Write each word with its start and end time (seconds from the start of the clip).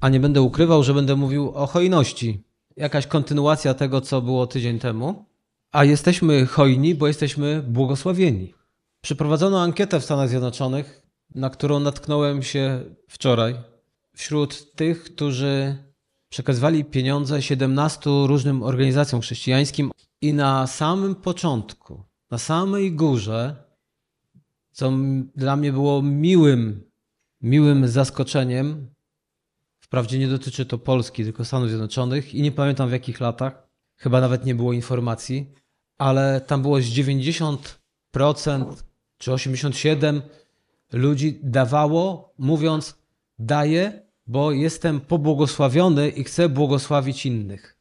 A 0.00 0.08
nie 0.08 0.20
będę 0.20 0.42
ukrywał, 0.42 0.82
że 0.82 0.94
będę 0.94 1.16
mówił 1.16 1.50
o 1.54 1.66
hojności. 1.66 2.44
Jakaś 2.76 3.06
kontynuacja 3.06 3.74
tego, 3.74 4.00
co 4.00 4.22
było 4.22 4.46
tydzień 4.46 4.78
temu. 4.78 5.24
A 5.72 5.84
jesteśmy 5.84 6.46
hojni, 6.46 6.94
bo 6.94 7.06
jesteśmy 7.06 7.62
błogosławieni. 7.62 8.54
Przeprowadzono 9.00 9.62
ankietę 9.62 10.00
w 10.00 10.04
Stanach 10.04 10.28
Zjednoczonych, 10.28 11.02
na 11.34 11.50
którą 11.50 11.80
natknąłem 11.80 12.42
się 12.42 12.80
wczoraj. 13.08 13.54
Wśród 14.12 14.74
tych, 14.74 15.04
którzy 15.04 15.76
przekazywali 16.28 16.84
pieniądze 16.84 17.42
17 17.42 18.10
różnym 18.26 18.62
organizacjom 18.62 19.20
chrześcijańskim, 19.20 19.90
i 20.22 20.34
na 20.34 20.66
samym 20.66 21.14
początku, 21.14 22.04
na 22.30 22.38
samej 22.38 22.92
górze, 22.92 23.56
co 24.72 24.92
dla 25.36 25.56
mnie 25.56 25.72
było 25.72 26.02
miłym, 26.02 26.90
miłym 27.40 27.88
zaskoczeniem, 27.88 28.86
wprawdzie 29.90 30.18
nie 30.18 30.28
dotyczy 30.28 30.66
to 30.66 30.78
Polski, 30.78 31.24
tylko 31.24 31.44
Stanów 31.44 31.68
Zjednoczonych 31.68 32.34
i 32.34 32.42
nie 32.42 32.52
pamiętam 32.52 32.88
w 32.88 32.92
jakich 32.92 33.20
latach, 33.20 33.68
chyba 33.96 34.20
nawet 34.20 34.44
nie 34.44 34.54
było 34.54 34.72
informacji, 34.72 35.52
ale 35.98 36.40
tam 36.40 36.62
było 36.62 36.80
z 36.80 36.84
90% 36.84 37.58
czy 39.18 39.30
87% 39.30 40.20
ludzi 40.92 41.38
dawało, 41.42 42.34
mówiąc: 42.38 42.98
Daję, 43.38 44.02
bo 44.26 44.52
jestem 44.52 45.00
pobłogosławiony 45.00 46.08
i 46.08 46.24
chcę 46.24 46.48
błogosławić 46.48 47.26
innych. 47.26 47.76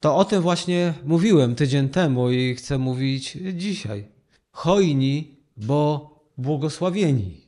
To 0.00 0.16
o 0.16 0.24
tym 0.24 0.42
właśnie 0.42 0.94
mówiłem 1.04 1.54
tydzień 1.54 1.88
temu 1.88 2.30
i 2.30 2.54
chcę 2.54 2.78
mówić 2.78 3.38
dzisiaj. 3.54 4.08
Hojni, 4.50 5.36
bo 5.56 6.10
błogosławieni. 6.38 7.47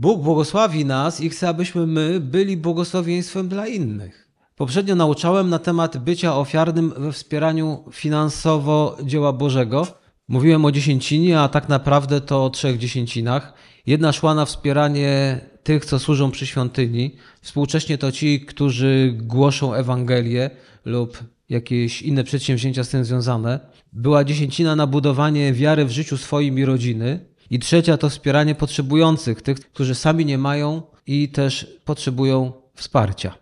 Bóg 0.00 0.22
błogosławi 0.22 0.84
nas 0.84 1.20
i 1.20 1.30
chce, 1.30 1.48
abyśmy 1.48 1.86
my 1.86 2.20
byli 2.20 2.56
błogosławieństwem 2.56 3.48
dla 3.48 3.66
innych. 3.66 4.28
Poprzednio 4.56 4.94
nauczałem 4.94 5.50
na 5.50 5.58
temat 5.58 5.98
bycia 5.98 6.36
ofiarnym 6.36 6.92
we 6.96 7.12
wspieraniu 7.12 7.84
finansowo 7.92 8.98
dzieła 9.02 9.32
Bożego. 9.32 9.86
Mówiłem 10.28 10.64
o 10.64 10.72
dziesięcinie, 10.72 11.40
a 11.40 11.48
tak 11.48 11.68
naprawdę 11.68 12.20
to 12.20 12.44
o 12.44 12.50
trzech 12.50 12.78
dziesięcinach. 12.78 13.54
Jedna 13.86 14.12
szła 14.12 14.34
na 14.34 14.44
wspieranie 14.44 15.40
tych, 15.62 15.84
co 15.84 15.98
służą 15.98 16.30
przy 16.30 16.46
świątyni. 16.46 17.16
Współcześnie 17.42 17.98
to 17.98 18.12
ci, 18.12 18.40
którzy 18.40 19.14
głoszą 19.22 19.74
Ewangelię 19.74 20.50
lub 20.84 21.24
jakieś 21.48 22.02
inne 22.02 22.24
przedsięwzięcia 22.24 22.84
z 22.84 22.88
tym 22.88 23.04
związane. 23.04 23.60
Była 23.92 24.24
dziesięcina 24.24 24.76
na 24.76 24.86
budowanie 24.86 25.52
wiary 25.52 25.84
w 25.84 25.90
życiu 25.90 26.16
swoim 26.16 26.58
i 26.58 26.64
rodziny. 26.64 27.29
I 27.50 27.58
trzecia 27.58 27.96
to 27.96 28.08
wspieranie 28.08 28.54
potrzebujących, 28.54 29.42
tych, 29.42 29.60
którzy 29.60 29.94
sami 29.94 30.26
nie 30.26 30.38
mają 30.38 30.82
i 31.06 31.28
też 31.28 31.80
potrzebują 31.84 32.52
wsparcia. 32.74 33.34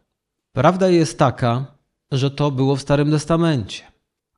Prawda 0.53 0.89
jest 0.89 1.19
taka, 1.19 1.79
że 2.13 2.31
to 2.31 2.51
było 2.51 2.77
w 2.77 2.81
Starym 2.81 3.11
Testamencie. 3.11 3.83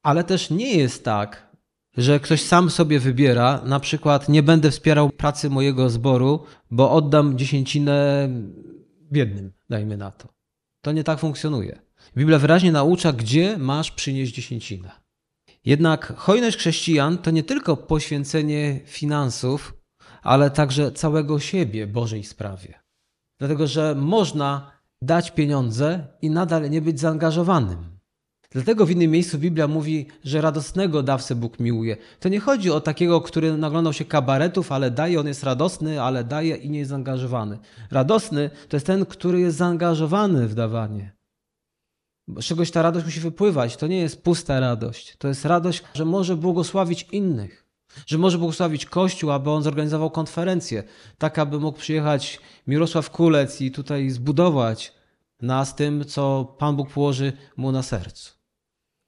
Ale 0.03 0.25
też 0.25 0.51
nie 0.51 0.77
jest 0.77 1.05
tak, 1.05 1.51
że 1.97 2.21
ktoś 2.21 2.43
sam 2.43 2.71
sobie 2.71 3.01
wybiera, 3.01 3.63
na 3.65 3.81
przykład 3.81 4.29
nie 4.29 4.43
będę 4.43 4.71
wspierał 4.71 5.11
pracy 5.11 5.51
mojego 5.51 5.91
zboru, 5.91 6.45
bo 6.71 6.91
oddam 6.91 7.39
dziesięcinę 7.39 8.29
biednym, 9.13 9.53
dajmy 9.71 9.97
na 9.97 10.11
to. 10.11 10.29
To 10.81 10.93
nie 10.93 11.05
tak 11.05 11.19
funkcjonuje. 11.19 11.81
Biblia 12.17 12.39
wyraźnie 12.39 12.73
naucza, 12.73 13.13
gdzie 13.13 13.59
masz 13.59 13.91
przynieść 13.91 14.35
dziesięcinę. 14.35 14.91
Jednak 15.65 16.13
hojność 16.17 16.59
chrześcijan 16.59 17.19
to 17.19 17.31
nie 17.31 17.43
tylko 17.43 17.77
poświęcenie 17.77 18.81
finansów, 18.85 19.75
ale 20.23 20.51
także 20.51 20.93
całego 20.93 21.41
siebie 21.41 21.87
Bożej 21.87 22.25
sprawie. 22.25 22.81
Dlatego, 23.39 23.67
że 23.67 23.95
można 23.95 24.71
dać 25.03 25.31
pieniądze 25.31 26.07
i 26.23 26.31
nadal 26.31 26.71
nie 26.71 26.83
być 26.83 27.01
zaangażowanym. 27.01 28.01
Dlatego 28.53 28.87
w 28.87 28.91
innym 28.91 29.11
miejscu 29.11 29.39
Biblia 29.39 29.69
mówi, 29.69 30.07
że 30.25 30.41
radosnego 30.41 31.03
dawcę 31.03 31.35
Bóg 31.35 31.61
miłuje. 31.61 31.97
To 32.21 32.29
nie 32.29 32.41
chodzi 32.41 32.71
o 32.71 32.81
takiego, 32.81 33.21
który 33.21 33.57
naglądał 33.57 33.93
się 33.93 34.05
kabaretów, 34.05 34.73
ale 34.73 34.91
daje, 34.91 35.21
on 35.21 35.27
jest 35.27 35.45
radosny, 35.45 36.03
ale 36.03 36.25
daje 36.25 36.57
i 36.57 36.71
nie 36.71 36.79
jest 36.79 36.89
zaangażowany. 36.89 37.59
Radosny 37.91 38.51
to 38.69 38.77
jest 38.77 38.87
ten, 38.87 39.07
który 39.07 39.41
jest 39.41 39.57
zaangażowany 39.57 40.49
w 40.49 40.55
dawanie. 40.55 41.20
Z 42.37 42.45
czegoś 42.45 42.71
ta 42.71 42.83
radość 42.83 43.07
musi 43.07 43.21
wypływać. 43.21 43.77
To 43.77 43.87
nie 43.87 43.99
jest 43.99 44.23
pusta 44.23 44.61
radość. 44.61 45.17
To 45.19 45.29
jest 45.29 45.45
radość, 45.45 45.83
że 45.95 46.05
może 46.05 46.37
błogosławić 46.37 47.07
innych. 47.13 47.67
Że 48.07 48.19
może 48.19 48.39
błogosławić 48.39 48.87
Kościół, 48.87 49.31
aby 49.31 49.51
on 49.51 49.63
zorganizował 49.63 50.11
konferencję, 50.11 50.83
tak 51.19 51.39
aby 51.39 51.61
mógł 51.61 51.79
przyjechać 51.79 52.41
Mirosław 52.67 53.11
Kulec 53.11 53.61
i 53.61 53.71
tutaj 53.71 54.11
zbudować 54.11 54.93
nas 55.43 55.75
tym, 55.75 56.05
co 56.05 56.55
Pan 56.59 56.77
Bóg 56.77 56.91
położy 56.91 57.33
mu 57.57 57.73
na 57.73 57.83
sercu. 57.83 58.35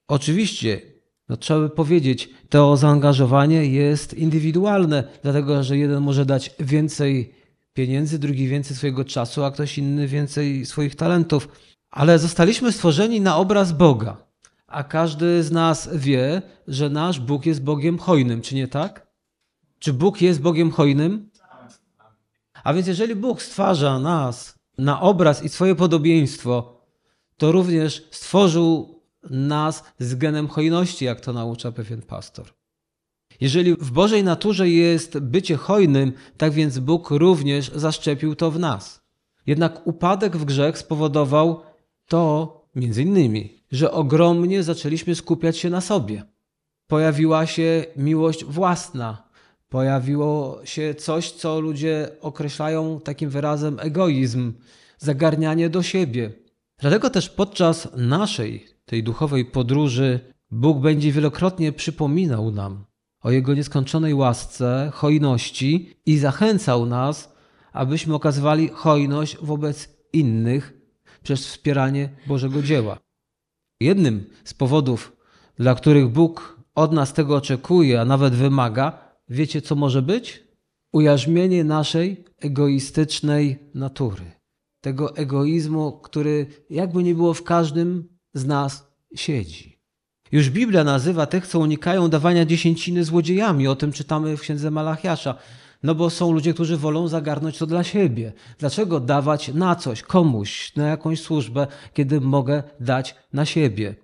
Oczywiście, 0.09 0.81
no 1.29 1.37
trzeba 1.37 1.61
by 1.61 1.71
powiedzieć, 1.71 2.31
to 2.49 2.77
zaangażowanie 2.77 3.67
jest 3.67 4.15
indywidualne, 4.15 5.05
dlatego 5.23 5.63
że 5.63 5.79
jeden 5.79 6.03
może 6.03 6.27
dać 6.27 6.55
więcej 6.61 7.35
pieniędzy, 7.73 8.19
drugi 8.19 8.49
więcej 8.49 8.77
swojego 8.77 9.05
czasu, 9.05 9.45
a 9.45 9.51
ktoś 9.51 9.79
inny 9.79 10.09
więcej 10.09 10.67
swoich 10.67 10.95
talentów. 10.97 11.49
Ale 11.93 12.19
zostaliśmy 12.19 12.73
stworzeni 12.73 13.21
na 13.21 13.37
obraz 13.37 13.73
Boga, 13.73 14.17
a 14.67 14.85
każdy 14.85 15.43
z 15.43 15.51
nas 15.51 15.89
wie, 15.93 16.43
że 16.69 16.91
nasz 16.91 17.21
Bóg 17.21 17.47
jest 17.47 17.65
Bogiem 17.65 17.99
hojnym, 17.99 18.43
czy 18.43 18.55
nie 18.55 18.69
tak? 18.69 19.07
Czy 19.79 19.93
Bóg 19.93 20.23
jest 20.23 20.41
Bogiem 20.41 20.71
hojnym? 20.71 21.31
A 22.65 22.75
więc 22.75 22.87
jeżeli 22.87 23.15
Bóg 23.15 23.43
stwarza 23.43 23.99
nas 23.99 24.59
na 24.79 25.01
obraz 25.01 25.43
i 25.43 25.49
swoje 25.49 25.75
podobieństwo, 25.75 26.81
to 27.37 27.53
również 27.53 28.09
stworzył 28.11 29.01
nas 29.31 29.85
z 29.99 30.15
genem 30.15 30.49
hojności, 30.49 31.05
jak 31.05 31.21
to 31.21 31.33
naucza 31.33 31.73
pewien 31.73 32.03
pastor. 32.03 32.47
Jeżeli 33.41 33.77
w 33.77 33.91
Bożej 33.91 34.25
naturze 34.25 34.69
jest 34.69 35.19
bycie 35.19 35.57
hojnym, 35.57 36.13
tak 36.37 36.53
więc 36.53 36.79
Bóg 36.79 37.11
również 37.11 37.71
zaszczepił 37.75 38.35
to 38.35 38.51
w 38.51 38.59
nas. 38.59 39.03
Jednak 39.47 39.87
upadek 39.87 40.37
w 40.37 40.45
grzech 40.45 40.79
spowodował 40.79 41.72
to 42.13 42.67
między 42.75 43.03
innymi, 43.03 43.59
że 43.71 43.93
ogromnie 43.93 44.63
zaczęliśmy 44.63 45.15
skupiać 45.15 45.59
się 45.59 45.71
na 45.71 45.81
sobie. 45.81 46.23
Pojawiła 46.87 47.47
się 47.47 47.85
miłość 47.97 48.45
własna, 48.45 49.29
pojawiło 49.69 50.61
się 50.65 50.95
coś, 50.95 51.31
co 51.31 51.61
ludzie 51.61 52.09
określają 52.21 53.01
takim 53.01 53.31
wyrazem 53.31 53.79
egoizm, 53.81 54.53
zagarnianie 54.99 55.71
do 55.71 55.83
siebie. 55.83 56.33
Dlatego 56.79 57.11
też 57.11 57.29
podczas 57.29 57.89
naszej, 57.97 58.67
tej 58.85 59.03
duchowej 59.03 59.45
podróży, 59.45 60.21
Bóg 60.51 60.79
będzie 60.79 61.13
wielokrotnie 61.13 61.73
przypominał 61.73 62.51
nam 62.51 62.85
o 63.21 63.31
Jego 63.31 63.55
nieskończonej 63.55 64.15
łasce, 64.15 64.91
hojności 64.95 65.97
i 66.07 66.19
zachęcał 66.19 66.87
nas, 66.87 67.35
abyśmy 67.73 68.15
okazywali 68.15 68.69
hojność 68.69 69.37
wobec 69.43 69.89
innych 70.13 70.82
przez 71.23 71.47
wspieranie 71.47 72.09
Bożego 72.27 72.63
dzieła. 72.63 72.99
Jednym 73.81 74.31
z 74.45 74.55
powodów, 74.55 75.17
dla 75.57 75.75
których 75.75 76.09
Bóg 76.09 76.61
od 76.75 76.93
nas 76.93 77.13
tego 77.13 77.37
oczekuje, 77.37 78.01
a 78.01 78.05
nawet 78.05 78.35
wymaga, 78.35 78.99
wiecie 79.29 79.63
co 79.63 79.75
może 79.75 80.03
być? 80.03 80.45
Ujarzmienie 80.93 81.65
naszej 81.65 82.25
egoistycznej 82.41 83.59
natury. 83.75 84.25
Tego 84.81 85.17
egoizmu, 85.17 85.93
który 85.93 86.47
jakby 86.71 87.03
nie 87.03 87.15
było 87.15 87.35
w 87.35 87.43
każdym 87.43 88.09
z 88.35 88.45
nas 88.45 88.93
siedzi. 89.15 89.73
Już 90.33 90.51
Biblia 90.51 90.85
nazywa 90.85 91.27
tych, 91.27 91.47
co 91.47 91.59
unikają 91.59 92.09
dawania 92.09 92.45
dziesięciny 92.45 93.05
złodziejami. 93.05 93.69
O 93.69 93.77
tym 93.77 93.93
czytamy 93.93 94.37
w 94.37 94.41
księdze 94.41 94.71
Malachiasza. 94.71 95.35
No 95.83 95.95
bo 95.95 96.11
są 96.11 96.33
ludzie, 96.33 96.55
którzy 96.55 96.77
wolą 96.77 97.09
zagarnąć 97.09 97.59
to 97.59 97.67
dla 97.67 97.85
siebie. 97.85 98.33
Dlaczego 98.59 99.01
dawać 99.01 99.55
na 99.55 99.77
coś, 99.77 100.03
komuś, 100.03 100.77
na 100.77 100.87
jakąś 100.87 101.21
służbę, 101.21 101.67
kiedy 101.95 102.21
mogę 102.21 102.63
dać 102.81 103.15
na 103.33 103.45
siebie? 103.45 103.95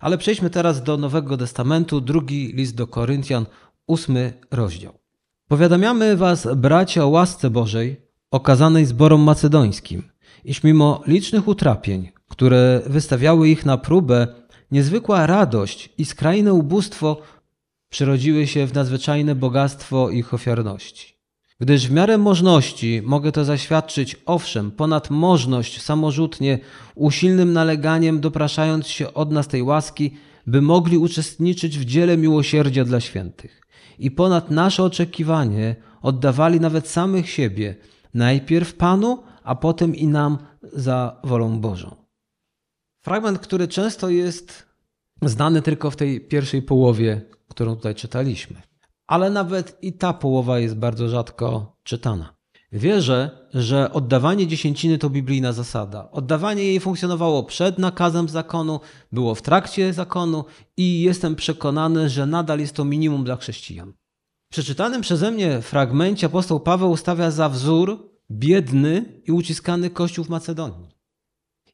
Ale 0.00 0.18
przejdźmy 0.18 0.50
teraz 0.50 0.82
do 0.82 0.96
Nowego 0.96 1.36
Testamentu, 1.36 2.00
drugi 2.00 2.52
list 2.52 2.74
do 2.74 2.86
Koryntian, 2.86 3.46
ósmy 3.86 4.32
rozdział. 4.50 4.98
Powiadamiamy 5.48 6.16
was, 6.16 6.48
bracia, 6.56 7.04
o 7.04 7.08
łasce 7.08 7.50
Bożej 7.50 8.08
okazanej 8.30 8.86
zborom 8.86 9.20
macedońskim, 9.20 10.02
iż 10.44 10.62
mimo 10.62 11.02
licznych 11.06 11.48
utrapień, 11.48 12.08
które 12.28 12.82
wystawiały 12.86 13.48
ich 13.48 13.66
na 13.66 13.78
próbę, 13.78 14.26
niezwykła 14.70 15.26
radość 15.26 15.90
i 15.98 16.04
skrajne 16.04 16.54
ubóstwo 16.54 17.20
przerodziły 17.88 18.46
się 18.46 18.66
w 18.66 18.74
nadzwyczajne 18.74 19.34
bogactwo 19.34 20.10
ich 20.10 20.34
ofiarności. 20.34 21.17
Gdyż 21.60 21.88
w 21.88 21.90
miarę 21.90 22.18
możności 22.18 23.02
mogę 23.04 23.32
to 23.32 23.44
zaświadczyć, 23.44 24.16
owszem, 24.26 24.70
ponad 24.70 25.10
możność 25.10 25.82
samorzutnie, 25.82 26.58
usilnym 26.94 27.52
naleganiem 27.52 28.20
dopraszając 28.20 28.86
się 28.86 29.14
od 29.14 29.32
nas 29.32 29.48
tej 29.48 29.62
łaski, 29.62 30.14
by 30.46 30.62
mogli 30.62 30.98
uczestniczyć 30.98 31.78
w 31.78 31.84
dziele 31.84 32.16
miłosierdzia 32.16 32.84
dla 32.84 33.00
świętych. 33.00 33.62
I 33.98 34.10
ponad 34.10 34.50
nasze 34.50 34.82
oczekiwanie 34.84 35.76
oddawali 36.02 36.60
nawet 36.60 36.88
samych 36.88 37.30
siebie, 37.30 37.76
najpierw 38.14 38.74
Panu, 38.74 39.22
a 39.42 39.54
potem 39.54 39.96
i 39.96 40.06
nam 40.06 40.38
za 40.72 41.20
wolą 41.24 41.60
Bożą. 41.60 41.96
Fragment, 43.00 43.38
który 43.38 43.68
często 43.68 44.08
jest 44.08 44.66
znany 45.22 45.62
tylko 45.62 45.90
w 45.90 45.96
tej 45.96 46.20
pierwszej 46.20 46.62
połowie, 46.62 47.20
którą 47.48 47.76
tutaj 47.76 47.94
czytaliśmy. 47.94 48.67
Ale 49.08 49.30
nawet 49.30 49.78
i 49.82 49.92
ta 49.92 50.12
połowa 50.12 50.58
jest 50.58 50.76
bardzo 50.76 51.08
rzadko 51.08 51.76
czytana. 51.82 52.38
Wierzę, 52.72 53.48
że 53.54 53.92
oddawanie 53.92 54.46
dziesięciny 54.46 54.98
to 54.98 55.10
biblijna 55.10 55.52
zasada. 55.52 56.10
Oddawanie 56.10 56.64
jej 56.64 56.80
funkcjonowało 56.80 57.44
przed 57.44 57.78
nakazem 57.78 58.28
zakonu, 58.28 58.80
było 59.12 59.34
w 59.34 59.42
trakcie 59.42 59.92
zakonu 59.92 60.44
i 60.76 61.00
jestem 61.00 61.36
przekonany, 61.36 62.08
że 62.08 62.26
nadal 62.26 62.60
jest 62.60 62.74
to 62.74 62.84
minimum 62.84 63.24
dla 63.24 63.36
chrześcijan. 63.36 63.92
W 64.48 64.50
przeczytanym 64.50 65.00
przeze 65.00 65.30
mnie 65.30 65.62
fragmencie 65.62 66.26
apostoł 66.26 66.60
Paweł 66.60 66.96
stawia 66.96 67.30
za 67.30 67.48
wzór 67.48 68.10
biedny 68.30 69.22
i 69.24 69.32
uciskany 69.32 69.90
kościół 69.90 70.24
w 70.24 70.28
Macedonii. 70.28 70.88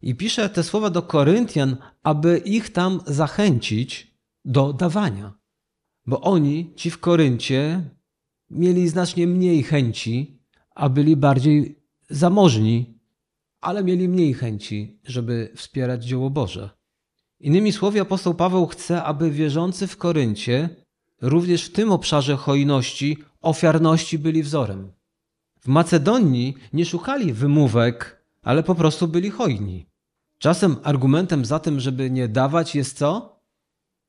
I 0.02 0.14
pisze 0.14 0.48
te 0.48 0.62
słowa 0.62 0.90
do 0.90 1.02
Koryntian, 1.02 1.76
aby 2.02 2.38
ich 2.38 2.72
tam 2.72 3.00
zachęcić 3.06 4.16
do 4.44 4.72
dawania. 4.72 5.32
Bo 6.06 6.21
oni, 6.21 6.73
ci 6.77 6.91
w 6.91 6.99
Koryncie, 6.99 7.91
mieli 8.51 8.89
znacznie 8.89 9.27
mniej 9.27 9.62
chęci, 9.62 10.39
a 10.75 10.89
byli 10.89 11.17
bardziej 11.17 11.83
zamożni, 12.11 12.99
ale 13.61 13.85
mieli 13.85 14.09
mniej 14.09 14.35
chęci, 14.35 15.01
żeby 15.05 15.53
wspierać 15.56 16.05
dzieło 16.05 16.31
Boże. 16.31 16.71
Innymi 17.41 17.73
słowy, 17.73 18.01
apostoł 18.01 18.35
Paweł 18.35 18.67
chce, 18.67 19.03
aby 19.03 19.31
wierzący 19.31 19.87
w 19.87 19.97
Koryncie 19.97 20.69
również 21.21 21.65
w 21.65 21.73
tym 21.73 21.93
obszarze 21.93 22.37
hojności, 22.37 23.19
ofiarności 23.41 24.19
byli 24.19 24.43
wzorem. 24.43 24.93
W 25.61 25.69
Macedonii 25.69 26.55
nie 26.73 26.85
szukali 26.85 27.33
wymówek, 27.33 28.25
ale 28.43 28.62
po 28.62 28.75
prostu 28.75 29.09
byli 29.09 29.31
hojni. 29.31 29.87
Czasem 30.39 30.77
argumentem 30.83 31.45
za 31.45 31.59
tym, 31.59 31.81
żeby 31.81 32.11
nie 32.11 32.29
dawać, 32.29 32.75
jest 32.75 32.99
co? 32.99 33.41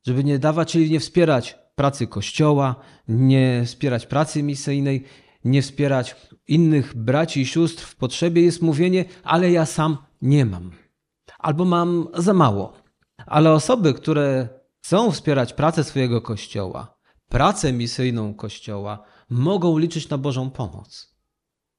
Żeby 0.06 0.24
nie 0.24 0.40
dawać, 0.40 0.72
czyli 0.72 0.92
nie 0.92 1.00
wspierać 1.00 1.65
pracy 1.75 2.07
kościoła, 2.07 2.75
nie 3.07 3.63
wspierać 3.66 4.06
pracy 4.06 4.44
misyjnej, 4.44 5.04
nie 5.44 5.62
wspierać 5.62 6.16
innych 6.48 6.95
braci 6.95 7.42
i 7.42 7.45
sióstr 7.45 7.83
w 7.83 7.95
potrzebie, 7.95 8.42
jest 8.42 8.62
mówienie, 8.62 9.06
ale 9.24 9.51
ja 9.51 9.66
sam 9.66 9.98
nie 10.22 10.45
mam. 10.45 10.72
Albo 11.39 11.66
mam 11.66 12.07
za 12.13 12.33
mało. 12.33 12.74
Ale 13.25 13.54
osoby, 13.54 13.94
które 13.94 14.50
chcą 14.83 15.12
wspierać 15.12 15.54
pracę 15.54 15.83
swojego 15.83 16.22
kościoła, 16.22 16.98
pracę 17.30 17.74
misyjną 17.74 18.33
kościoła, 18.33 19.04
mogą 19.30 19.77
liczyć 19.77 20.10
na 20.10 20.18
Bożą 20.18 20.50
pomoc. 20.50 21.16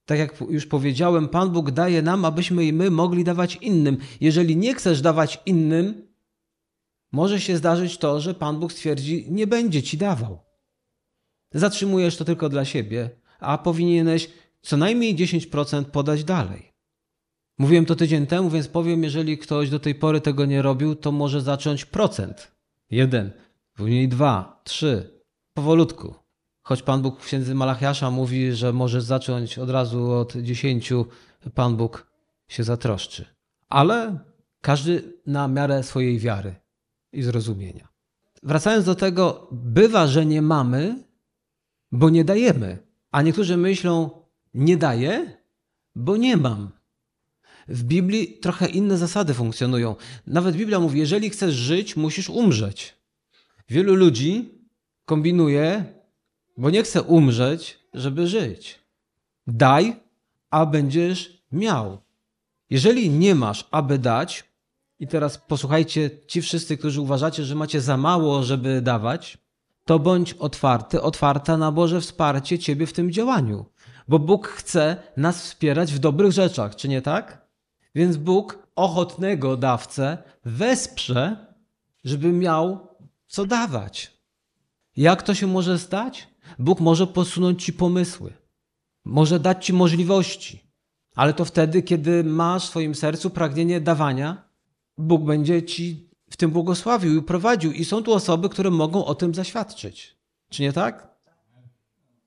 Tak 0.05 0.19
jak 0.19 0.41
już 0.51 0.67
powiedziałem, 0.67 1.29
Pan 1.29 1.51
Bóg 1.51 1.71
daje 1.71 2.03
nam, 2.03 2.25
abyśmy 2.25 2.65
i 2.65 2.73
my 2.73 2.91
mogli 2.91 3.25
dawać 3.25 3.57
innym. 3.57 3.99
Jeżeli 4.21 4.57
nie 4.57 4.75
chcesz 4.75 5.01
dawać 5.01 5.41
innym, 5.47 6.09
może 7.17 7.41
się 7.41 7.57
zdarzyć 7.57 7.99
to, 7.99 8.21
że 8.21 8.35
Pan 8.35 8.61
Bóg 8.61 8.73
stwierdzi, 8.73 9.27
nie 9.31 9.47
będzie 9.47 9.83
ci 9.83 9.99
dawał. 9.99 10.39
Zatrzymujesz 11.55 12.17
to 12.17 12.25
tylko 12.25 12.49
dla 12.49 12.65
siebie, 12.65 13.11
a 13.41 13.59
powinieneś 13.59 14.31
co 14.63 14.77
najmniej 14.77 15.17
10% 15.17 15.85
podać 15.85 16.25
dalej. 16.25 16.73
Mówiłem 17.59 17.87
to 17.87 17.97
tydzień 17.97 18.27
temu, 18.27 18.51
więc 18.51 18.69
powiem, 18.69 19.03
jeżeli 19.03 19.39
ktoś 19.39 19.71
do 19.71 19.79
tej 19.79 19.95
pory 19.95 20.21
tego 20.21 20.45
nie 20.45 20.63
robił, 20.63 20.95
to 20.95 21.13
może 21.13 21.41
zacząć 21.41 21.85
procent. 21.85 22.53
Jeden, 22.91 23.31
później 23.75 24.09
dwa, 24.09 24.61
trzy, 24.65 25.21
powolutku. 25.55 26.15
Choć 26.63 26.83
Pan 26.83 27.03
Bóg 27.03 27.21
w 27.21 27.27
księdze 27.27 27.55
Malachiasza 27.55 28.11
mówi, 28.11 28.53
że 28.53 28.73
możesz 28.73 29.03
zacząć 29.03 29.59
od 29.59 29.71
razu 29.71 30.13
od 30.13 30.37
dziesięciu, 30.37 31.07
Pan 31.55 31.77
Bóg 31.77 32.11
się 32.49 32.65
zatroszczy. 32.65 33.25
Ale 33.69 34.19
każdy 34.61 35.13
na 35.27 35.49
miarę 35.49 35.83
swojej 35.83 36.19
wiary 36.19 36.66
i 37.17 37.23
zrozumienia. 37.23 37.89
Wracając 38.43 38.85
do 38.85 38.95
tego, 38.95 39.49
bywa, 39.53 40.07
że 40.07 40.27
nie 40.27 40.43
mamy, 40.43 41.05
bo 41.93 42.11
nie 42.11 42.25
dajemy. 42.25 42.79
A 43.11 43.23
niektórzy 43.23 43.57
myślą, 43.57 44.11
nie 44.55 44.77
daję, 44.77 45.37
bo 45.95 46.17
nie 46.17 46.37
mam. 46.37 46.71
W 47.69 47.83
Biblii 47.83 48.39
trochę 48.39 48.67
inne 48.67 48.99
zasady 48.99 49.35
funkcjonują. 49.35 49.97
Nawet 50.27 50.57
Biblia 50.57 50.81
mówi, 50.81 50.99
jeżeli 50.99 51.31
chcesz 51.31 51.55
żyć, 51.55 51.97
musisz 51.97 52.31
umrzeć. 52.31 52.95
Wielu 53.69 53.95
ludzi 53.95 54.51
kombinuje, 55.05 55.85
bo 56.57 56.71
nie 56.71 56.83
chce 56.83 57.03
umrzeć, 57.03 57.79
żeby 57.95 58.27
żyć. 58.27 58.79
Daj, 59.47 59.97
a 60.51 60.67
będziesz 60.67 61.43
miał. 61.53 61.99
Jeżeli 62.71 63.11
nie 63.11 63.35
masz, 63.35 63.69
aby 63.71 63.99
dać, 63.99 64.45
i 64.99 65.07
teraz 65.07 65.39
posłuchajcie, 65.39 66.11
ci 66.27 66.43
wszyscy, 66.43 66.77
którzy 66.77 67.01
uważacie, 67.01 67.45
że 67.45 67.55
macie 67.55 67.81
za 67.81 67.97
mało, 67.97 68.43
żeby 68.43 68.83
dawać, 68.83 69.39
to 69.85 69.99
bądź 69.99 70.33
otwarty, 70.33 71.03
otwarta 71.03 71.57
na 71.57 71.73
Boże 71.73 72.01
wsparcie 72.01 72.59
Ciebie 72.59 72.87
w 72.87 72.93
tym 72.93 73.13
działaniu. 73.13 73.67
Bo 74.09 74.19
Bóg 74.19 74.49
chce 74.49 74.97
nas 75.17 75.43
wspierać 75.43 75.93
w 75.93 75.99
dobrych 75.99 76.33
rzeczach, 76.33 76.77
czy 76.77 76.89
nie 76.89 77.03
tak? 77.03 77.47
Więc 77.95 78.17
Bóg 78.17 78.69
ochotnego 78.77 79.57
dawcę 79.57 80.19
wesprze, 80.45 81.47
żeby 82.05 82.33
miał 82.33 82.89
co 83.27 83.47
dawać. 83.47 84.17
Jak 84.97 85.23
to 85.23 85.35
się 85.35 85.47
może 85.47 85.79
stać? 85.79 86.29
Bóg 86.59 86.81
może 86.81 87.07
posunąć 87.07 87.65
Ci 87.65 87.73
pomysły, 87.73 88.33
może 89.05 89.41
dać 89.41 89.67
Ci 89.67 89.73
możliwości, 89.73 90.73
ale 91.15 91.35
to 91.35 91.45
wtedy, 91.45 91.83
kiedy 91.83 92.25
masz 92.25 92.67
w 92.67 92.69
swoim 92.69 92.95
sercu 92.95 93.31
pragnienie 93.31 93.81
dawania, 93.81 94.46
Bóg 94.99 95.25
będzie 95.25 95.63
Ci 95.63 96.07
w 96.31 96.37
tym 96.37 96.51
błogosławił 96.51 97.17
i 97.19 97.23
prowadził. 97.23 97.73
I 97.73 97.85
są 97.85 98.03
tu 98.03 98.13
osoby, 98.13 98.49
które 98.49 98.71
mogą 98.71 99.05
o 99.05 99.15
tym 99.15 99.35
zaświadczyć. 99.35 100.17
Czy 100.51 100.63
nie 100.63 100.73
tak? 100.73 101.17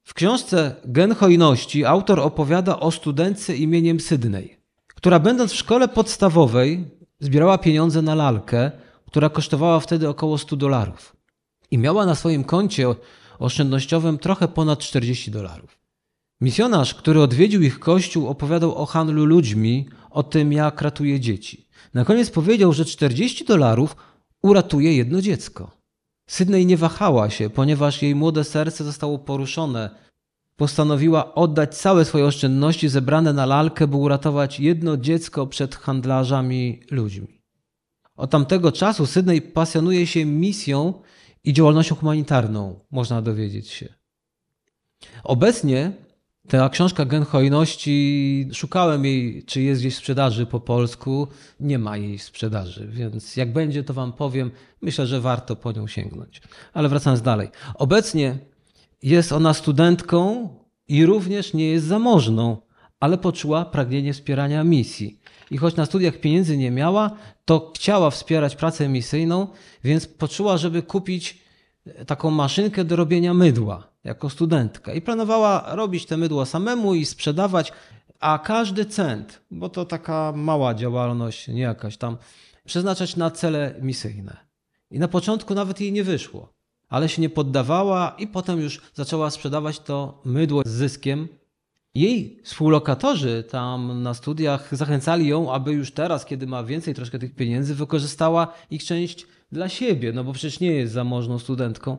W 0.03 0.13
książce 0.13 0.75
Gen 0.85 1.15
Hojności 1.15 1.85
autor 1.85 2.19
opowiada 2.19 2.79
o 2.79 2.91
studentce 2.91 3.55
imieniem 3.55 3.99
Sydney, 3.99 4.57
która 4.87 5.19
będąc 5.19 5.51
w 5.51 5.55
szkole 5.55 5.87
podstawowej 5.87 6.85
zbierała 7.19 7.57
pieniądze 7.57 8.01
na 8.01 8.15
lalkę, 8.15 8.71
która 9.05 9.29
kosztowała 9.29 9.79
wtedy 9.79 10.09
około 10.09 10.37
100 10.37 10.55
dolarów. 10.55 11.15
I 11.71 11.77
miała 11.77 12.05
na 12.05 12.15
swoim 12.15 12.43
koncie 12.43 12.95
oszczędnościowym 13.39 14.17
trochę 14.17 14.47
ponad 14.47 14.79
40 14.79 15.31
dolarów. 15.31 15.79
Misjonarz, 16.41 16.93
który 16.93 17.21
odwiedził 17.21 17.61
ich 17.61 17.79
kościół, 17.79 18.27
opowiadał 18.27 18.75
o 18.75 18.85
handlu 18.85 19.25
ludźmi, 19.25 19.89
o 20.09 20.23
tym, 20.23 20.53
jak 20.53 20.81
ratuje 20.81 21.19
dzieci. 21.19 21.68
Na 21.93 22.05
koniec 22.05 22.29
powiedział, 22.29 22.73
że 22.73 22.85
40 22.85 23.45
dolarów 23.45 23.95
uratuje 24.41 24.95
jedno 24.97 25.21
dziecko. 25.21 25.71
Sydney 26.27 26.65
nie 26.65 26.77
wahała 26.77 27.29
się, 27.29 27.49
ponieważ 27.49 28.01
jej 28.01 28.15
młode 28.15 28.43
serce 28.43 28.83
zostało 28.83 29.19
poruszone. 29.19 29.89
Postanowiła 30.55 31.35
oddać 31.35 31.77
całe 31.77 32.05
swoje 32.05 32.25
oszczędności 32.25 32.89
zebrane 32.89 33.33
na 33.33 33.45
lalkę, 33.45 33.87
by 33.87 33.97
uratować 33.97 34.59
jedno 34.59 34.97
dziecko 34.97 35.47
przed 35.47 35.75
handlarzami 35.75 36.79
ludźmi. 36.91 37.41
Od 38.15 38.31
tamtego 38.31 38.71
czasu 38.71 39.05
Sydney 39.05 39.41
pasjonuje 39.41 40.07
się 40.07 40.25
misją 40.25 40.93
i 41.43 41.53
działalnością 41.53 41.95
humanitarną, 41.95 42.79
można 42.91 43.21
dowiedzieć 43.21 43.67
się. 43.67 43.93
Obecnie 45.23 45.91
ta 46.49 46.69
książka 46.69 47.05
Gen 47.05 47.25
Hojności, 47.25 48.47
szukałem 48.53 49.05
jej, 49.05 49.43
czy 49.43 49.61
jest 49.61 49.81
gdzieś 49.81 49.95
w 49.95 49.97
sprzedaży 49.97 50.45
po 50.45 50.59
polsku. 50.59 51.27
Nie 51.59 51.79
ma 51.79 51.97
jej 51.97 52.17
w 52.17 52.23
sprzedaży, 52.23 52.87
więc 52.87 53.35
jak 53.35 53.53
będzie, 53.53 53.83
to 53.83 53.93
wam 53.93 54.13
powiem. 54.13 54.51
Myślę, 54.81 55.07
że 55.07 55.21
warto 55.21 55.55
po 55.55 55.71
nią 55.71 55.87
sięgnąć. 55.87 56.41
Ale 56.73 56.89
wracając 56.89 57.21
dalej. 57.21 57.49
Obecnie 57.75 58.37
jest 59.03 59.31
ona 59.31 59.53
studentką 59.53 60.49
i 60.87 61.05
również 61.05 61.53
nie 61.53 61.69
jest 61.69 61.85
zamożną, 61.85 62.57
ale 62.99 63.17
poczuła 63.17 63.65
pragnienie 63.65 64.13
wspierania 64.13 64.63
misji. 64.63 65.19
I 65.51 65.57
choć 65.57 65.75
na 65.75 65.85
studiach 65.85 66.17
pieniędzy 66.17 66.57
nie 66.57 66.71
miała, 66.71 67.11
to 67.45 67.71
chciała 67.75 68.09
wspierać 68.09 68.55
pracę 68.55 68.89
misyjną, 68.89 69.47
więc 69.83 70.07
poczuła, 70.07 70.57
żeby 70.57 70.83
kupić 70.83 71.37
taką 72.07 72.31
maszynkę 72.31 72.85
do 72.85 72.95
robienia 72.95 73.33
mydła 73.33 73.88
jako 74.03 74.29
studentka 74.29 74.93
i 74.93 75.01
planowała 75.01 75.75
robić 75.75 76.05
te 76.05 76.17
mydło 76.17 76.45
samemu 76.45 76.95
i 76.95 77.05
sprzedawać, 77.05 77.73
a 78.19 78.39
każdy 78.39 78.85
cent, 78.85 79.41
bo 79.51 79.69
to 79.69 79.85
taka 79.85 80.33
mała 80.35 80.73
działalność, 80.73 81.47
nie 81.47 81.61
jakaś 81.61 81.97
tam, 81.97 82.17
przeznaczać 82.65 83.15
na 83.15 83.31
cele 83.31 83.75
misyjne. 83.81 84.37
I 84.91 84.99
na 84.99 85.07
początku 85.07 85.55
nawet 85.55 85.81
jej 85.81 85.91
nie 85.91 86.03
wyszło, 86.03 86.53
ale 86.89 87.09
się 87.09 87.21
nie 87.21 87.29
poddawała 87.29 88.15
i 88.17 88.27
potem 88.27 88.61
już 88.61 88.81
zaczęła 88.93 89.29
sprzedawać 89.29 89.79
to 89.79 90.21
mydło 90.25 90.61
z 90.65 90.69
zyskiem. 90.69 91.27
Jej 91.95 92.39
współlokatorzy 92.43 93.43
tam 93.49 94.03
na 94.03 94.13
studiach 94.13 94.75
zachęcali 94.75 95.27
ją, 95.27 95.51
aby 95.51 95.73
już 95.73 95.91
teraz, 95.91 96.25
kiedy 96.25 96.47
ma 96.47 96.63
więcej 96.63 96.93
troszkę 96.93 97.19
tych 97.19 97.35
pieniędzy, 97.35 97.75
wykorzystała 97.75 98.53
ich 98.71 98.83
część 98.83 99.27
dla 99.51 99.69
siebie, 99.69 100.13
no 100.13 100.23
bo 100.23 100.33
przecież 100.33 100.59
nie 100.59 100.71
jest 100.71 100.93
zamożną 100.93 101.39
studentką, 101.39 101.97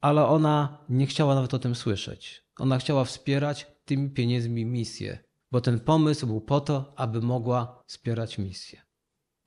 ale 0.00 0.26
ona 0.26 0.78
nie 0.88 1.06
chciała 1.06 1.34
nawet 1.34 1.54
o 1.54 1.58
tym 1.58 1.74
słyszeć. 1.74 2.44
Ona 2.58 2.78
chciała 2.78 3.04
wspierać 3.04 3.66
tymi 3.84 4.10
pieniędzmi 4.10 4.64
misję 4.64 5.28
bo 5.52 5.60
ten 5.60 5.80
pomysł 5.80 6.26
był 6.26 6.40
po 6.40 6.60
to, 6.60 6.92
aby 6.96 7.22
mogła 7.22 7.82
wspierać 7.86 8.38
misję. 8.38 8.82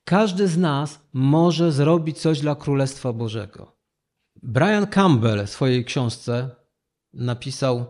Każdy 0.06 0.48
z 0.48 0.58
nas 0.58 1.00
może 1.14 1.72
zrobić 1.72 2.20
coś 2.20 2.40
dla 2.40 2.56
Królestwa 2.56 3.14
Bożego. 3.14 3.78
Brian 4.44 4.88
Campbell 4.88 5.48
w 5.48 5.50
swojej 5.50 5.86
książce 5.86 6.50
napisał: 7.14 7.86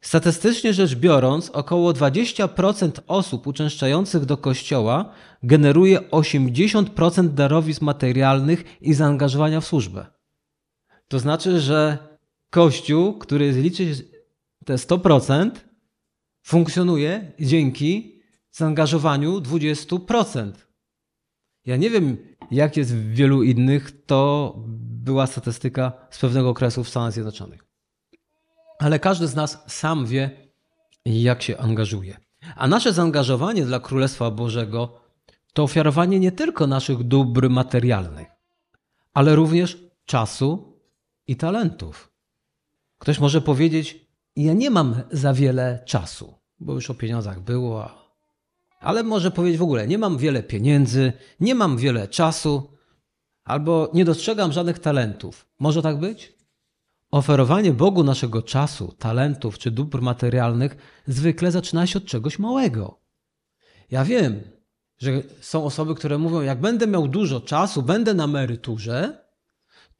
Statystycznie 0.00 0.72
rzecz 0.72 0.94
biorąc, 0.94 1.50
około 1.50 1.92
20% 1.92 2.90
osób 3.06 3.46
uczęszczających 3.46 4.24
do 4.24 4.36
kościoła 4.36 5.12
generuje 5.42 6.00
80% 6.00 7.28
darowizn 7.28 7.84
materialnych 7.84 8.64
i 8.80 8.94
zaangażowania 8.94 9.60
w 9.60 9.66
służbę. 9.66 10.06
To 11.14 11.18
znaczy, 11.18 11.60
że 11.60 11.98
kościół, 12.50 13.18
który 13.18 13.52
liczy 13.52 14.08
te 14.64 14.74
100%, 14.74 15.50
funkcjonuje 16.42 17.32
dzięki 17.40 18.20
zaangażowaniu 18.50 19.38
20%. 19.40 20.52
Ja 21.66 21.76
nie 21.76 21.90
wiem, 21.90 22.16
jak 22.50 22.76
jest 22.76 22.94
w 22.94 23.12
wielu 23.12 23.42
innych, 23.42 24.04
to 24.06 24.54
była 24.78 25.26
statystyka 25.26 25.92
z 26.10 26.18
pewnego 26.18 26.48
okresu 26.50 26.84
w 26.84 26.88
Stanach 26.88 27.12
Zjednoczonych. 27.12 27.64
Ale 28.78 28.98
każdy 28.98 29.26
z 29.26 29.34
nas 29.34 29.58
sam 29.66 30.06
wie, 30.06 30.30
jak 31.04 31.42
się 31.42 31.58
angażuje. 31.58 32.16
A 32.56 32.68
nasze 32.68 32.92
zaangażowanie 32.92 33.64
dla 33.64 33.80
Królestwa 33.80 34.30
Bożego 34.30 35.00
to 35.52 35.62
ofiarowanie 35.62 36.20
nie 36.20 36.32
tylko 36.32 36.66
naszych 36.66 37.02
dóbr 37.02 37.50
materialnych, 37.50 38.28
ale 39.12 39.36
również 39.36 39.78
czasu 40.06 40.73
i 41.26 41.36
talentów. 41.36 42.12
Ktoś 42.98 43.18
może 43.18 43.40
powiedzieć: 43.40 44.06
Ja 44.36 44.52
nie 44.52 44.70
mam 44.70 45.02
za 45.10 45.34
wiele 45.34 45.82
czasu, 45.86 46.34
bo 46.60 46.72
już 46.72 46.90
o 46.90 46.94
pieniądzach 46.94 47.40
było, 47.40 47.90
ale 48.80 49.02
może 49.02 49.30
powiedzieć 49.30 49.58
w 49.58 49.62
ogóle: 49.62 49.86
Nie 49.86 49.98
mam 49.98 50.18
wiele 50.18 50.42
pieniędzy, 50.42 51.12
nie 51.40 51.54
mam 51.54 51.76
wiele 51.76 52.08
czasu, 52.08 52.70
albo 53.44 53.90
nie 53.94 54.04
dostrzegam 54.04 54.52
żadnych 54.52 54.78
talentów. 54.78 55.46
Może 55.58 55.82
tak 55.82 55.98
być? 55.98 56.34
Oferowanie 57.10 57.72
Bogu 57.72 58.04
naszego 58.04 58.42
czasu, 58.42 58.94
talentów 58.98 59.58
czy 59.58 59.70
dóbr 59.70 60.02
materialnych 60.02 60.76
zwykle 61.06 61.50
zaczyna 61.50 61.86
się 61.86 61.98
od 61.98 62.04
czegoś 62.04 62.38
małego. 62.38 63.00
Ja 63.90 64.04
wiem, 64.04 64.40
że 64.98 65.22
są 65.40 65.64
osoby, 65.64 65.94
które 65.94 66.18
mówią: 66.18 66.40
Jak 66.40 66.60
będę 66.60 66.86
miał 66.86 67.08
dużo 67.08 67.40
czasu, 67.40 67.82
będę 67.82 68.14
na 68.14 68.24
emeryturze, 68.24 69.23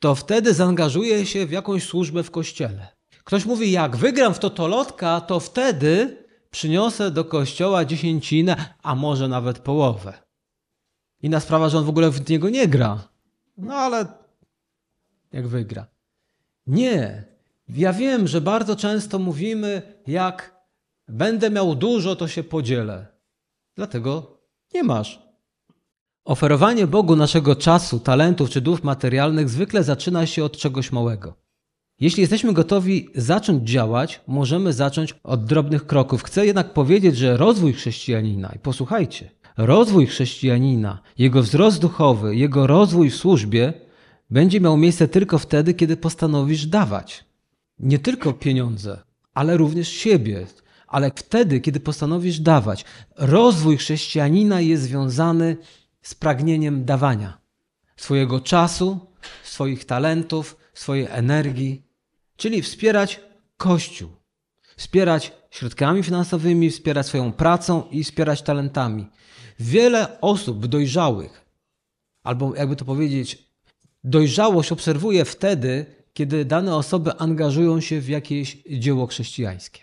to 0.04 0.14
wtedy 0.14 0.54
zaangażuję 0.54 1.26
się 1.26 1.46
w 1.46 1.50
jakąś 1.50 1.84
służbę 1.84 2.23
w 2.23 2.30
kościele. 2.30 2.88
Ktoś 3.25 3.44
mówi: 3.44 3.73
Jak 3.73 3.96
wygram 3.96 4.34
w 4.34 4.38
totolotka, 4.38 5.20
to 5.20 5.40
wtedy 5.40 6.25
przyniosę 6.50 7.11
do 7.11 7.25
kościoła 7.25 7.84
dziesięcinę, 7.84 8.75
a 8.82 8.94
może 8.94 9.28
nawet 9.28 9.58
połowę. 9.58 10.12
Inna 11.23 11.40
sprawa, 11.40 11.68
że 11.68 11.78
on 11.78 11.84
w 11.84 11.88
ogóle 11.88 12.11
w 12.11 12.30
niego 12.30 12.50
nie 12.50 12.68
gra. 12.68 13.08
No 13.56 13.75
ale 13.75 14.06
jak 15.32 15.49
wygra. 15.49 15.87
Nie. 16.66 17.25
Ja 17.68 17.92
wiem, 17.92 18.28
że 18.28 18.40
bardzo 18.40 18.76
często 18.76 19.18
mówimy, 19.18 19.82
jak 20.06 20.64
będę 21.08 21.50
miał 21.50 21.75
dużo, 21.75 22.16
to 22.16 22.28
się 22.28 22.42
podzielę. 22.42 23.06
Dlatego 23.76 24.38
nie 24.75 24.82
masz. 24.82 25.24
Oferowanie 26.25 26.87
Bogu 26.87 27.16
naszego 27.16 27.57
czasu, 27.57 28.00
talentów 28.00 28.50
czy 28.50 28.61
dóbr 28.61 28.85
materialnych 28.85 29.49
zwykle 29.49 29.85
zaczyna 29.85 30.26
się 30.26 30.45
od 30.45 30.57
czegoś 30.57 30.93
małego. 30.93 31.35
Jeśli 32.00 32.21
jesteśmy 32.21 32.52
gotowi 32.52 33.09
zacząć 33.14 33.71
działać, 33.71 34.21
możemy 34.26 34.73
zacząć 34.73 35.14
od 35.23 35.45
drobnych 35.45 35.87
kroków. 35.87 36.23
Chcę 36.23 36.47
jednak 36.47 36.73
powiedzieć, 36.73 37.16
że 37.16 37.37
rozwój 37.37 37.73
chrześcijanina, 37.73 38.52
i 38.57 38.59
posłuchajcie, 38.59 39.31
rozwój 39.57 40.07
chrześcijanina, 40.07 40.99
jego 41.19 41.43
wzrost 41.43 41.81
duchowy, 41.81 42.37
jego 42.37 42.66
rozwój 42.66 43.11
w 43.11 43.16
służbie 43.16 43.73
będzie 44.31 44.61
miał 44.61 44.76
miejsce 44.76 45.09
tylko 45.09 45.38
wtedy, 45.38 45.75
kiedy 45.75 45.97
postanowisz 45.97 46.66
dawać. 46.66 47.25
Nie 47.78 47.99
tylko 47.99 48.33
pieniądze, 48.33 49.02
ale 49.35 49.57
również 49.57 49.88
siebie, 49.88 50.47
ale 50.87 51.11
wtedy, 51.16 51.61
kiedy 51.61 51.81
postanowisz 51.81 52.40
dawać. 52.40 52.85
Rozwój 53.16 53.76
chrześcijanina 53.76 54.61
jest 54.61 54.83
związany 54.83 55.57
z 56.04 56.14
pragnieniem 56.14 56.84
dawania 56.84 57.38
swojego 57.96 58.40
czasu, 58.40 59.00
swoich 59.44 59.84
talentów, 59.84 60.56
swojej 60.75 61.06
energii, 61.11 61.82
czyli 62.37 62.62
wspierać 62.62 63.20
Kościół, 63.56 64.11
wspierać 64.76 65.32
środkami 65.50 66.02
finansowymi, 66.02 66.70
wspierać 66.70 67.06
swoją 67.06 67.32
pracą 67.32 67.82
i 67.90 68.04
wspierać 68.04 68.42
talentami. 68.42 69.06
Wiele 69.61 70.20
osób 70.20 70.66
dojrzałych, 70.66 71.44
albo 72.23 72.54
jakby 72.54 72.76
to 72.76 72.84
powiedzieć, 72.84 73.49
dojrzałość 74.04 74.73
obserwuje 74.73 75.25
wtedy, 75.25 75.87
kiedy 76.12 76.44
dane 76.44 76.76
osoby 76.76 77.18
angażują 77.18 77.80
się 77.80 78.00
w 78.00 78.08
jakieś 78.08 78.62
dzieło 78.70 79.06
chrześcijańskie. 79.06 79.80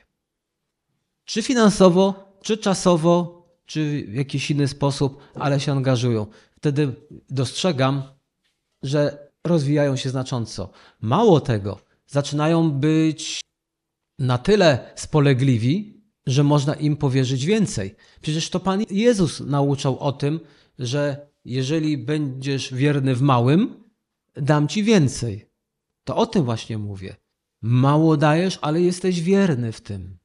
Czy 1.26 1.42
finansowo, 1.42 2.38
czy 2.42 2.58
czasowo, 2.58 3.41
czy 3.72 4.06
w 4.08 4.14
jakiś 4.14 4.52
inny 4.52 4.68
sposób, 4.68 5.18
ale 5.36 5.60
się 5.60 5.72
angażują. 5.72 6.28
Wtedy 6.58 6.94
dostrzegam, 7.30 8.04
że 8.84 9.28
rozwijają 9.44 9.96
się 9.96 10.10
znacząco. 10.10 10.70
Mało 11.02 11.40
tego, 11.40 11.80
zaczynają 12.08 12.72
być 12.72 13.42
na 14.20 14.38
tyle 14.38 14.94
spolegliwi, 14.96 16.02
że 16.26 16.44
można 16.44 16.74
im 16.74 16.98
powierzyć 16.98 17.46
więcej. 17.46 17.96
Przecież 18.22 18.50
to 18.50 18.60
Pan 18.60 18.84
Jezus 18.90 19.40
nauczał 19.40 20.00
o 20.00 20.12
tym, 20.12 20.40
że 20.80 21.28
jeżeli 21.46 21.98
będziesz 21.98 22.74
wierny 22.74 23.16
w 23.16 23.22
małym, 23.22 23.84
dam 24.36 24.68
ci 24.68 24.84
więcej. 24.84 25.50
To 26.04 26.16
o 26.16 26.26
tym 26.26 26.44
właśnie 26.44 26.78
mówię. 26.78 27.16
Mało 27.62 28.18
dajesz, 28.18 28.60
ale 28.62 28.82
jesteś 28.82 29.22
wierny 29.22 29.72
w 29.72 29.82
tym. 29.82 30.18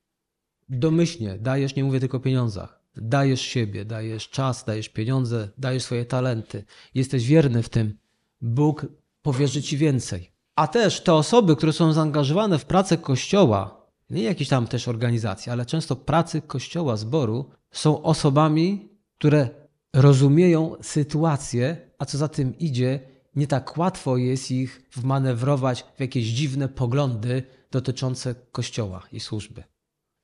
Domyślnie 0.69 1.38
dajesz, 1.38 1.76
nie 1.76 1.85
mówię 1.85 2.00
tylko 2.00 2.17
o 2.17 2.21
pieniądzach. 2.21 2.86
Dajesz 2.97 3.41
siebie, 3.41 3.85
dajesz 3.85 4.29
czas, 4.29 4.65
dajesz 4.65 4.88
pieniądze, 4.88 5.49
dajesz 5.59 5.83
swoje 5.83 6.05
talenty. 6.05 6.65
Jesteś 6.95 7.26
wierny 7.26 7.62
w 7.62 7.69
tym. 7.69 7.99
Bóg 8.41 8.87
powierzy 9.23 9.62
ci 9.62 9.76
więcej. 9.76 10.33
A 10.57 10.69
też 10.69 11.00
te 11.00 11.15
osoby, 11.15 11.57
które 11.57 11.73
są 11.73 11.93
zaangażowane 11.93 12.59
w 12.59 12.65
pracę 12.65 12.99
kościoła, 12.99 13.87
nie 14.11 14.23
jakieś 14.23 14.49
tam 14.49 14.67
też 14.67 14.88
organizacje, 14.88 15.53
ale 15.53 15.67
często 15.67 15.97
pracy 15.97 16.43
kościoła, 16.43 16.97
zboru, 16.97 17.50
są 17.71 18.03
osobami, 18.03 18.88
które 19.19 19.49
rozumieją 19.93 20.76
sytuację, 20.83 21.91
a 21.99 22.05
co 22.05 22.19
za 22.19 22.29
tym 22.29 22.59
idzie, 22.59 23.00
nie 23.37 23.47
tak 23.47 23.76
łatwo 23.79 24.17
jest 24.17 24.50
ich 24.50 24.83
wmanewrować 24.97 25.85
w 25.97 26.00
jakieś 26.00 26.26
dziwne 26.26 26.69
poglądy 26.69 27.43
dotyczące 27.71 28.35
kościoła 28.53 29.03
i 29.12 29.21
służby. 29.21 29.62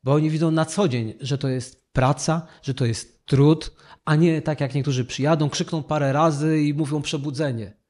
Bo 0.04 0.12
oni 0.12 0.30
widzą 0.30 0.50
na 0.50 0.64
co 0.64 0.88
dzień, 0.88 1.14
że 1.20 1.38
to 1.38 1.48
jest 1.48 1.81
praca, 1.92 2.46
że 2.62 2.74
to 2.74 2.84
jest 2.84 3.26
trud, 3.26 3.72
a 4.04 4.16
nie 4.16 4.42
tak 4.42 4.60
jak 4.60 4.74
niektórzy 4.74 5.04
przyjadą, 5.04 5.50
krzykną 5.50 5.82
parę 5.82 6.12
razy 6.12 6.62
i 6.62 6.74
mówią 6.74 7.02
przebudzenie 7.02 7.82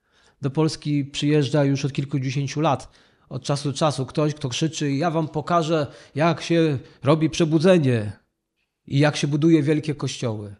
do 0.42 0.50
Polski 0.50 1.04
przyjeżdża 1.04 1.64
już 1.64 1.84
od 1.84 1.92
kilkudziesięciu 1.92 2.60
lat. 2.60 2.88
Od 3.28 3.42
czasu 3.42 3.72
do 3.72 3.78
czasu 3.78 4.06
ktoś, 4.06 4.34
kto 4.34 4.48
krzyczy: 4.48 4.92
Ja 4.92 5.10
wam 5.10 5.28
pokażę, 5.28 5.86
jak 6.14 6.42
się 6.42 6.78
robi 7.02 7.30
przebudzenie 7.30 8.12
i 8.86 8.98
jak 8.98 9.16
się 9.16 9.26
buduje 9.26 9.62
wielkie 9.62 9.94
kościoły. 9.94 10.54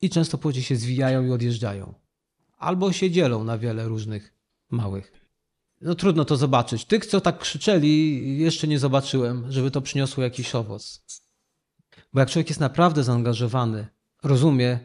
I 0.00 0.10
często 0.10 0.38
później 0.38 0.64
się 0.64 0.76
zwijają 0.76 1.26
i 1.26 1.30
odjeżdżają. 1.30 1.94
Albo 2.58 2.92
się 2.92 3.10
dzielą 3.10 3.44
na 3.44 3.58
wiele 3.58 3.88
różnych 3.88 4.34
małych. 4.70 5.12
No 5.80 5.94
trudno 5.94 6.24
to 6.24 6.36
zobaczyć. 6.36 6.84
Tych, 6.84 7.06
co 7.06 7.20
tak 7.20 7.38
krzyczeli, 7.38 8.38
jeszcze 8.38 8.68
nie 8.68 8.78
zobaczyłem, 8.78 9.52
żeby 9.52 9.70
to 9.70 9.80
przyniosło 9.80 10.22
jakiś 10.22 10.54
owoc. 10.54 11.04
Bo 12.16 12.20
jak 12.20 12.30
człowiek 12.30 12.48
jest 12.48 12.60
naprawdę 12.60 13.04
zaangażowany, 13.04 13.86
rozumie, 14.22 14.78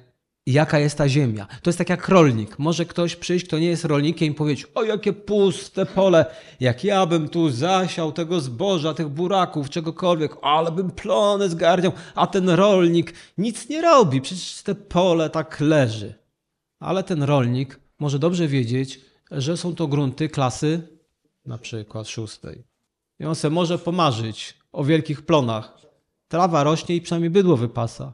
jaka 0.45 0.79
jest 0.79 0.97
ta 0.97 1.09
ziemia. 1.09 1.47
To 1.61 1.69
jest 1.69 1.77
tak 1.77 1.89
jak 1.89 2.09
rolnik. 2.09 2.59
Może 2.59 2.85
ktoś 2.85 3.15
przyjść, 3.15 3.45
kto 3.45 3.59
nie 3.59 3.67
jest 3.67 3.85
rolnikiem 3.85 4.31
i 4.31 4.35
powiedzieć, 4.35 4.67
o 4.75 4.83
jakie 4.83 5.13
puste 5.13 5.85
pole, 5.85 6.25
jak 6.59 6.83
ja 6.83 7.05
bym 7.05 7.29
tu 7.29 7.49
zasiał 7.49 8.11
tego 8.11 8.39
zboża, 8.39 8.93
tych 8.93 9.09
buraków, 9.09 9.69
czegokolwiek, 9.69 10.31
ale 10.41 10.71
bym 10.71 10.91
plony 10.91 11.49
zgarniał, 11.49 11.91
a 12.15 12.27
ten 12.27 12.49
rolnik 12.49 13.13
nic 13.37 13.69
nie 13.69 13.81
robi, 13.81 14.21
przecież 14.21 14.63
te 14.63 14.75
pole 14.75 15.29
tak 15.29 15.59
leży. 15.59 16.13
Ale 16.79 17.03
ten 17.03 17.23
rolnik 17.23 17.79
może 17.99 18.19
dobrze 18.19 18.47
wiedzieć, 18.47 19.01
że 19.31 19.57
są 19.57 19.75
to 19.75 19.87
grunty 19.87 20.29
klasy 20.29 20.87
na 21.45 21.57
przykład 21.57 22.07
szóstej. 22.07 22.63
I 23.19 23.25
on 23.25 23.35
sobie 23.35 23.55
może 23.55 23.77
pomarzyć 23.77 24.57
o 24.71 24.83
wielkich 24.83 25.21
plonach. 25.21 25.81
Trawa 26.31 26.63
rośnie 26.63 26.95
i 26.95 27.01
przynajmniej 27.01 27.29
bydło 27.29 27.57
wypasa. 27.57 28.13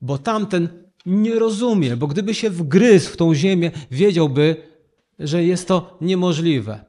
Bo 0.00 0.18
tamten 0.18 0.68
nie 1.06 1.38
rozumie, 1.38 1.96
bo 1.96 2.06
gdyby 2.06 2.34
się 2.34 2.50
wgryzł 2.50 3.10
w 3.10 3.16
tą 3.16 3.34
ziemię, 3.34 3.70
wiedziałby, 3.90 4.56
że 5.18 5.44
jest 5.44 5.68
to 5.68 5.98
niemożliwe. 6.00 6.84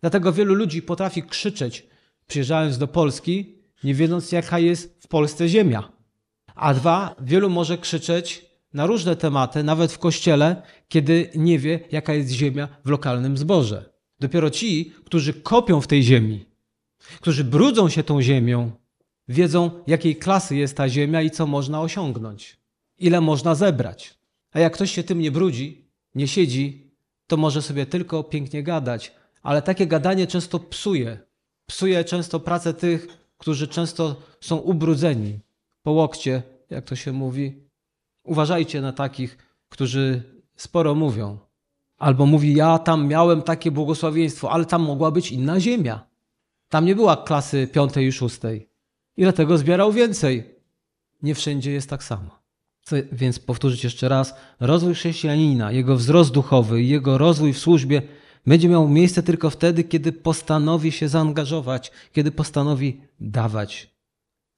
Dlatego 0.00 0.32
wielu 0.32 0.54
ludzi 0.54 0.82
potrafi 0.82 1.22
krzyczeć, 1.22 1.86
przyjeżdżając 2.26 2.78
do 2.78 2.88
Polski, 2.88 3.58
nie 3.84 3.94
wiedząc, 3.94 4.32
jaka 4.32 4.58
jest 4.58 4.96
w 5.00 5.08
Polsce 5.08 5.48
ziemia. 5.48 5.92
A 6.54 6.74
dwa, 6.74 7.14
wielu 7.20 7.50
może 7.50 7.78
krzyczeć 7.78 8.46
na 8.72 8.86
różne 8.86 9.16
tematy, 9.16 9.62
nawet 9.62 9.92
w 9.92 9.98
kościele, 9.98 10.62
kiedy 10.88 11.30
nie 11.34 11.58
wie, 11.58 11.80
jaka 11.92 12.14
jest 12.14 12.30
ziemia 12.30 12.68
w 12.84 12.90
lokalnym 12.90 13.36
zborze. 13.36 13.90
Dopiero 14.20 14.50
ci, 14.50 14.92
którzy 15.04 15.34
kopią 15.34 15.80
w 15.80 15.86
tej 15.86 16.02
ziemi, 16.02 16.46
którzy 17.20 17.44
brudzą 17.44 17.88
się 17.88 18.02
tą 18.02 18.22
ziemią, 18.22 18.70
wiedzą, 19.28 19.70
jakiej 19.86 20.16
klasy 20.16 20.56
jest 20.56 20.76
ta 20.76 20.88
ziemia 20.88 21.22
i 21.22 21.30
co 21.30 21.46
można 21.46 21.80
osiągnąć, 21.80 22.56
ile 22.98 23.20
można 23.20 23.54
zebrać. 23.54 24.14
A 24.52 24.60
jak 24.60 24.72
ktoś 24.74 24.90
się 24.90 25.02
tym 25.02 25.20
nie 25.20 25.30
brudzi, 25.30 25.88
nie 26.14 26.28
siedzi, 26.28 26.90
to 27.26 27.36
może 27.36 27.62
sobie 27.62 27.86
tylko 27.86 28.24
pięknie 28.24 28.62
gadać, 28.62 29.12
ale 29.42 29.62
takie 29.62 29.86
gadanie 29.86 30.26
często 30.26 30.58
psuje. 30.58 31.18
Psuje 31.66 32.04
często 32.04 32.40
pracę 32.40 32.74
tych, 32.74 33.06
którzy 33.38 33.68
często 33.68 34.16
są 34.40 34.56
ubrudzeni 34.56 35.40
po 35.82 35.90
łokcie, 35.90 36.42
jak 36.70 36.84
to 36.84 36.96
się 36.96 37.12
mówi. 37.12 37.62
Uważajcie 38.24 38.80
na 38.80 38.92
takich, 38.92 39.38
którzy 39.68 40.22
sporo 40.56 40.94
mówią. 40.94 41.38
Albo 41.98 42.26
mówi, 42.26 42.54
ja 42.54 42.78
tam 42.78 43.08
miałem 43.08 43.42
takie 43.42 43.70
błogosławieństwo, 43.70 44.50
ale 44.50 44.64
tam 44.64 44.82
mogła 44.82 45.10
być 45.10 45.32
inna 45.32 45.60
ziemia. 45.60 46.06
Tam 46.68 46.84
nie 46.84 46.94
była 46.94 47.16
klasy 47.16 47.66
piątej 47.66 48.06
i 48.06 48.12
szóstej. 48.12 48.68
I 49.16 49.22
dlatego 49.22 49.58
zbierał 49.58 49.92
więcej. 49.92 50.54
Nie 51.22 51.34
wszędzie 51.34 51.72
jest 51.72 51.90
tak 51.90 52.04
samo. 52.04 52.38
Co, 52.82 52.96
więc 53.12 53.38
powtórzyć 53.38 53.84
jeszcze 53.84 54.08
raz, 54.08 54.34
rozwój 54.60 54.94
chrześcijanina, 54.94 55.72
jego 55.72 55.96
wzrost 55.96 56.32
duchowy 56.32 56.82
jego 56.82 57.18
rozwój 57.18 57.52
w 57.52 57.58
służbie 57.58 58.02
będzie 58.46 58.68
miał 58.68 58.88
miejsce 58.88 59.22
tylko 59.22 59.50
wtedy, 59.50 59.84
kiedy 59.84 60.12
postanowi 60.12 60.92
się 60.92 61.08
zaangażować, 61.08 61.92
kiedy 62.12 62.32
postanowi 62.32 63.00
dawać, 63.20 63.90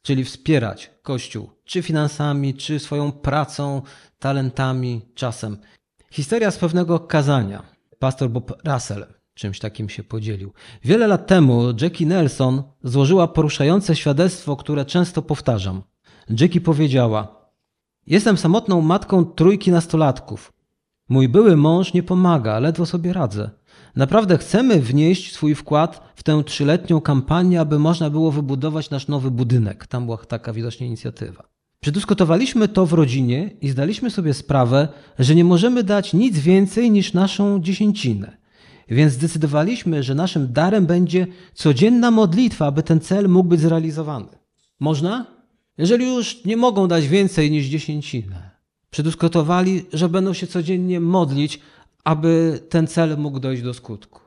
czyli 0.02 0.24
wspierać 0.24 0.90
Kościół, 1.02 1.50
czy 1.64 1.82
finansami, 1.82 2.54
czy 2.54 2.78
swoją 2.78 3.12
pracą, 3.12 3.82
talentami, 4.18 5.00
czasem. 5.14 5.56
Historia 6.10 6.50
z 6.50 6.58
pewnego 6.58 7.00
kazania. 7.00 7.62
Pastor 7.98 8.30
Bob 8.30 8.62
Russell 8.64 9.17
czymś 9.38 9.59
takim 9.59 9.88
się 9.88 10.02
podzielił. 10.04 10.52
Wiele 10.85 11.07
lat 11.07 11.26
temu 11.26 11.62
Jackie 11.80 12.07
Nelson 12.07 12.62
złożyła 12.85 13.28
poruszające 13.28 13.97
świadectwo, 13.97 14.57
które 14.57 14.85
często 14.85 15.23
powtarzam. 15.23 15.83
Jackie 16.40 16.61
powiedziała: 16.61 17.50
Jestem 18.07 18.37
samotną 18.37 18.80
matką 18.80 19.25
trójki 19.25 19.71
nastolatków. 19.71 20.52
Mój 21.09 21.28
były 21.28 21.57
mąż 21.57 21.95
nie 21.95 22.02
pomaga, 22.02 22.59
ledwo 22.59 22.87
sobie 22.87 23.12
radzę. 23.12 23.50
Naprawdę 23.97 24.38
chcemy 24.38 24.80
wnieść 24.80 25.33
swój 25.33 25.54
wkład 25.54 26.12
w 26.16 26.23
tę 26.23 26.45
trzyletnią 26.45 27.00
kampanię, 27.00 27.61
aby 27.61 27.78
można 27.78 28.11
było 28.11 28.33
wybudować 28.33 28.90
nasz 28.90 29.09
nowy 29.09 29.30
budynek. 29.30 29.87
Tam 29.87 30.04
była 30.04 30.16
taka 30.16 30.52
widocznie 30.52 30.87
inicjatywa. 30.87 31.49
Przedyskutowaliśmy 31.80 32.68
to 32.68 32.87
w 32.87 32.92
rodzinie 32.92 33.50
i 33.61 33.68
zdaliśmy 33.68 34.11
sobie 34.11 34.35
sprawę, 34.35 34.88
że 35.18 35.35
nie 35.35 35.45
możemy 35.45 35.83
dać 35.83 36.14
nic 36.14 36.38
więcej 36.38 36.90
niż 36.90 37.12
naszą 37.12 37.61
dziesięcinę. 37.62 38.37
Więc 38.90 39.12
zdecydowaliśmy, 39.12 40.02
że 40.02 40.14
naszym 40.14 40.52
darem 40.52 40.87
będzie 40.87 41.26
codzienna 41.54 42.11
modlitwa, 42.11 42.66
aby 42.66 42.83
ten 42.83 43.00
cel 43.00 43.28
mógł 43.28 43.49
być 43.49 43.61
zrealizowany. 43.61 44.28
Można? 44.80 45.26
Jeżeli 45.78 46.14
już 46.14 46.45
nie 46.45 46.57
mogą 46.57 46.88
dać 46.88 47.09
więcej 47.09 47.50
niż 47.50 47.66
dziesięcinę. 47.66 48.50
Przedyskutowali, 48.90 49.85
że 49.92 50.09
będą 50.09 50.33
się 50.33 50.47
codziennie 50.47 51.00
modlić, 51.00 51.61
aby 52.04 52.61
ten 52.68 52.87
cel 52.87 53.18
mógł 53.18 53.40
dojść 53.40 53.62
do 53.62 53.75
skutku. 53.75 54.21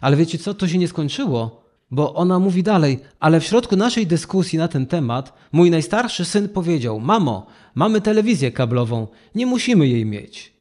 Ale 0.00 0.16
wiecie 0.16 0.38
co? 0.38 0.54
To 0.54 0.68
się 0.68 0.78
nie 0.78 0.88
skończyło, 0.88 1.64
bo 1.90 2.14
ona 2.14 2.38
mówi 2.38 2.62
dalej, 2.62 2.98
ale 3.20 3.40
w 3.40 3.44
środku 3.44 3.76
naszej 3.76 4.06
dyskusji 4.06 4.58
na 4.58 4.68
ten 4.68 4.86
temat 4.86 5.32
mój 5.52 5.70
najstarszy 5.70 6.24
syn 6.24 6.48
powiedział: 6.48 7.00
Mamo, 7.00 7.46
mamy 7.74 8.00
telewizję 8.00 8.52
kablową, 8.52 9.06
nie 9.34 9.46
musimy 9.46 9.88
jej 9.88 10.06
mieć. 10.06 10.55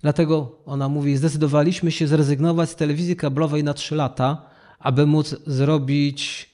Dlatego 0.00 0.62
ona 0.64 0.88
mówi: 0.88 1.16
Zdecydowaliśmy 1.16 1.92
się 1.92 2.06
zrezygnować 2.06 2.70
z 2.70 2.76
telewizji 2.76 3.16
kablowej 3.16 3.64
na 3.64 3.74
trzy 3.74 3.94
lata, 3.94 4.50
aby 4.78 5.06
móc 5.06 5.36
zrobić, 5.46 6.50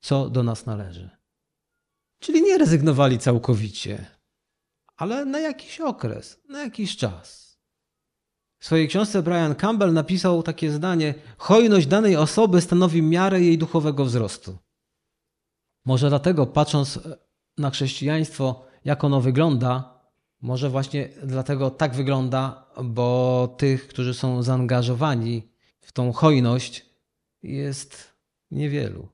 co 0.00 0.30
do 0.30 0.42
nas 0.42 0.66
należy. 0.66 1.10
Czyli 2.18 2.42
nie 2.42 2.58
rezygnowali 2.58 3.18
całkowicie, 3.18 4.06
ale 4.96 5.24
na 5.24 5.38
jakiś 5.40 5.80
okres, 5.80 6.40
na 6.48 6.62
jakiś 6.62 6.96
czas. 6.96 7.48
W 8.60 8.66
swojej 8.66 8.88
książce 8.88 9.22
Brian 9.22 9.54
Campbell 9.54 9.92
napisał 9.92 10.42
takie 10.42 10.70
zdanie: 10.70 11.14
Hojność 11.38 11.86
danej 11.86 12.16
osoby 12.16 12.60
stanowi 12.60 13.02
miarę 13.02 13.40
jej 13.40 13.58
duchowego 13.58 14.04
wzrostu. 14.04 14.58
Może 15.84 16.08
dlatego, 16.08 16.46
patrząc 16.46 17.00
na 17.58 17.70
chrześcijaństwo, 17.70 18.66
jak 18.84 19.04
ono 19.04 19.20
wygląda, 19.20 19.97
może 20.42 20.70
właśnie 20.70 21.08
dlatego 21.24 21.70
tak 21.70 21.94
wygląda, 21.94 22.64
bo 22.84 23.48
tych, 23.58 23.88
którzy 23.88 24.14
są 24.14 24.42
zaangażowani 24.42 25.48
w 25.80 25.92
tą 25.92 26.12
hojność, 26.12 26.86
jest 27.42 28.14
niewielu. 28.50 29.08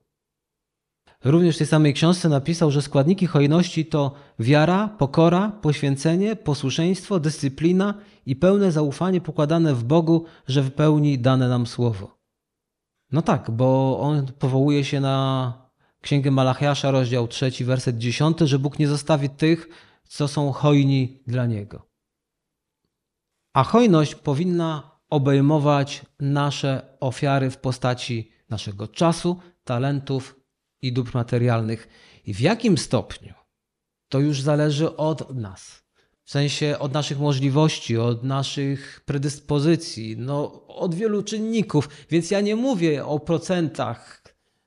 Również 1.24 1.54
w 1.54 1.58
tej 1.58 1.66
samej 1.66 1.94
książce 1.94 2.28
napisał, 2.28 2.70
że 2.70 2.82
składniki 2.82 3.26
hojności 3.26 3.86
to 3.86 4.12
wiara, 4.38 4.88
pokora, 4.88 5.52
poświęcenie, 5.62 6.36
posłuszeństwo, 6.36 7.20
dyscyplina 7.20 7.94
i 8.26 8.36
pełne 8.36 8.72
zaufanie 8.72 9.20
pokładane 9.20 9.74
w 9.74 9.84
Bogu, 9.84 10.24
że 10.48 10.62
wypełni 10.62 11.18
dane 11.18 11.48
nam 11.48 11.66
słowo. 11.66 12.18
No 13.12 13.22
tak, 13.22 13.50
bo 13.50 14.00
on 14.00 14.26
powołuje 14.38 14.84
się 14.84 15.00
na 15.00 15.52
Księgę 16.00 16.30
Malachiasza, 16.30 16.90
rozdział 16.90 17.28
3, 17.28 17.50
werset 17.60 17.98
10, 17.98 18.38
że 18.40 18.58
Bóg 18.58 18.78
nie 18.78 18.88
zostawi 18.88 19.30
tych, 19.30 19.68
co 20.08 20.28
są 20.28 20.52
hojni 20.52 21.22
dla 21.26 21.46
Niego. 21.46 21.88
A 23.52 23.64
hojność 23.64 24.14
powinna 24.14 25.00
obejmować 25.10 26.02
nasze 26.20 26.96
ofiary 27.00 27.50
w 27.50 27.56
postaci 27.58 28.32
naszego 28.50 28.88
czasu, 28.88 29.40
talentów 29.64 30.40
i 30.82 30.92
dóbr 30.92 31.14
materialnych. 31.14 31.88
I 32.26 32.34
w 32.34 32.40
jakim 32.40 32.78
stopniu 32.78 33.34
to 34.08 34.20
już 34.20 34.40
zależy 34.40 34.96
od 34.96 35.34
nas. 35.34 35.84
W 36.24 36.30
sensie 36.30 36.76
od 36.78 36.92
naszych 36.92 37.18
możliwości, 37.18 37.96
od 37.96 38.24
naszych 38.24 39.00
predyspozycji, 39.04 40.16
no, 40.18 40.66
od 40.66 40.94
wielu 40.94 41.22
czynników. 41.22 41.88
Więc 42.10 42.30
ja 42.30 42.40
nie 42.40 42.56
mówię 42.56 43.06
o 43.06 43.20
procentach 43.20 44.22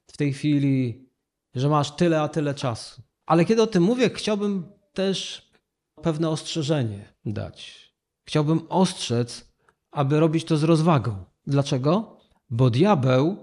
w 0.07 0.17
tej 0.17 0.33
chwili, 0.33 1.07
że 1.55 1.69
masz 1.69 1.95
tyle, 1.95 2.21
a 2.21 2.27
tyle 2.27 2.53
czasu. 2.53 3.01
Ale 3.25 3.45
kiedy 3.45 3.61
o 3.61 3.67
tym 3.67 3.83
mówię, 3.83 4.09
chciałbym 4.09 4.76
też 4.97 5.49
pewne 6.01 6.29
ostrzeżenie 6.29 7.13
dać. 7.25 7.91
Chciałbym 8.27 8.61
ostrzec, 8.69 9.53
aby 9.91 10.19
robić 10.19 10.43
to 10.43 10.57
z 10.57 10.63
rozwagą. 10.63 11.25
Dlaczego? 11.47 12.17
Bo 12.49 12.69
diabeł 12.69 13.37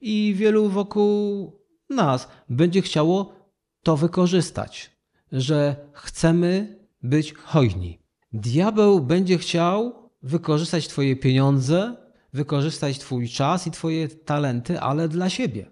i 0.00 0.34
wielu 0.36 0.68
wokół 0.68 1.52
nas 1.90 2.28
będzie 2.48 2.82
chciało 2.82 3.32
to 3.82 3.96
wykorzystać, 3.96 4.90
że 5.32 5.76
chcemy 5.92 6.78
być 7.02 7.34
hojni. 7.34 7.98
Diabeł 8.32 9.00
będzie 9.00 9.38
chciał 9.38 9.92
wykorzystać 10.22 10.88
Twoje 10.88 11.16
pieniądze, 11.16 11.96
wykorzystać 12.32 12.98
Twój 12.98 13.28
czas 13.28 13.66
i 13.66 13.70
Twoje 13.70 14.08
talenty, 14.08 14.80
ale 14.80 15.08
dla 15.08 15.30
siebie. 15.30 15.70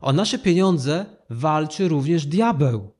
O 0.00 0.12
nasze 0.12 0.38
pieniądze 0.38 1.06
walczy 1.30 1.88
również 1.88 2.26
diabeł. 2.26 2.99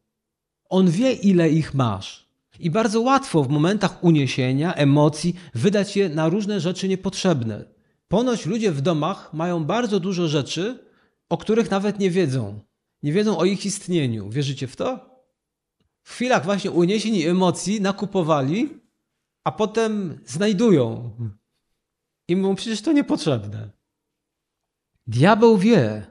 On 0.70 0.90
wie, 0.90 1.12
ile 1.12 1.50
ich 1.50 1.74
masz. 1.74 2.30
I 2.60 2.70
bardzo 2.70 3.00
łatwo 3.00 3.42
w 3.44 3.48
momentach 3.48 4.04
uniesienia, 4.04 4.74
emocji, 4.74 5.34
wydać 5.54 5.96
je 5.96 6.08
na 6.08 6.28
różne 6.28 6.60
rzeczy 6.60 6.88
niepotrzebne. 6.88 7.64
Ponoć 8.08 8.46
ludzie 8.46 8.72
w 8.72 8.80
domach 8.80 9.34
mają 9.34 9.64
bardzo 9.64 10.00
dużo 10.00 10.28
rzeczy, 10.28 10.84
o 11.28 11.38
których 11.38 11.70
nawet 11.70 11.98
nie 11.98 12.10
wiedzą. 12.10 12.60
Nie 13.02 13.12
wiedzą 13.12 13.38
o 13.38 13.44
ich 13.44 13.66
istnieniu. 13.66 14.30
Wierzycie 14.30 14.66
w 14.66 14.76
to? 14.76 15.10
W 16.02 16.12
chwilach 16.12 16.44
właśnie 16.44 16.70
uniesień 16.70 17.14
i 17.14 17.26
emocji 17.26 17.80
nakupowali, 17.80 18.68
a 19.44 19.52
potem 19.52 20.20
znajdują. 20.26 21.10
I 22.28 22.36
mówią, 22.36 22.54
przecież 22.54 22.82
to 22.82 22.92
niepotrzebne. 22.92 23.70
Diabeł 25.06 25.58
wie, 25.58 26.06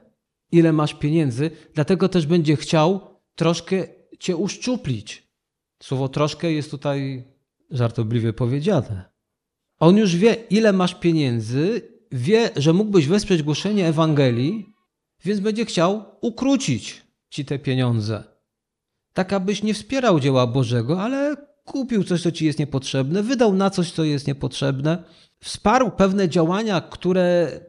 ile 0.52 0.72
masz 0.72 0.94
pieniędzy, 0.94 1.50
dlatego 1.74 2.08
też 2.08 2.26
będzie 2.26 2.56
chciał 2.56 3.00
troszkę 3.34 3.99
cię 4.20 4.36
uszczuplić. 4.36 5.30
Słowo 5.82 6.08
troszkę 6.08 6.52
jest 6.52 6.70
tutaj 6.70 7.24
żartobliwie 7.70 8.32
powiedziane. 8.32 9.10
On 9.78 9.96
już 9.96 10.16
wie, 10.16 10.36
ile 10.50 10.72
masz 10.72 10.94
pieniędzy, 10.94 11.82
wie, 12.12 12.50
że 12.56 12.72
mógłbyś 12.72 13.06
wesprzeć 13.06 13.42
głoszenie 13.42 13.88
Ewangelii, 13.88 14.74
więc 15.24 15.40
będzie 15.40 15.64
chciał 15.64 16.04
ukrócić 16.20 17.02
ci 17.30 17.44
te 17.44 17.58
pieniądze. 17.58 18.24
Tak, 19.12 19.32
abyś 19.32 19.62
nie 19.62 19.74
wspierał 19.74 20.20
dzieła 20.20 20.46
Bożego, 20.46 21.02
ale 21.02 21.36
kupił 21.64 22.04
coś, 22.04 22.22
co 22.22 22.32
ci 22.32 22.46
jest 22.46 22.58
niepotrzebne, 22.58 23.22
wydał 23.22 23.54
na 23.54 23.70
coś, 23.70 23.92
co 23.92 24.04
jest 24.04 24.26
niepotrzebne, 24.26 25.04
wsparł 25.40 25.90
pewne 25.90 26.28
działania, 26.28 26.80
które 26.80 27.60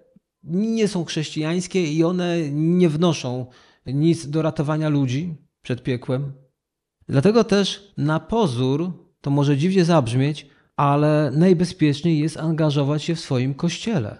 nie 0.43 0.87
są 0.87 1.05
chrześcijańskie 1.05 1.93
i 1.93 2.03
one 2.03 2.51
nie 2.51 2.89
wnoszą 2.89 3.45
nic 3.85 4.27
do 4.27 4.41
ratowania 4.41 4.89
ludzi 4.89 5.35
przed 5.61 5.83
piekłem. 5.83 6.33
Dlatego 7.11 7.43
też 7.43 7.93
na 7.97 8.19
pozór 8.19 8.91
to 9.21 9.29
może 9.29 9.57
dziwnie 9.57 9.85
zabrzmieć, 9.85 10.47
ale 10.75 11.31
najbezpieczniej 11.35 12.19
jest 12.19 12.37
angażować 12.37 13.03
się 13.03 13.15
w 13.15 13.19
swoim 13.19 13.53
kościele. 13.53 14.17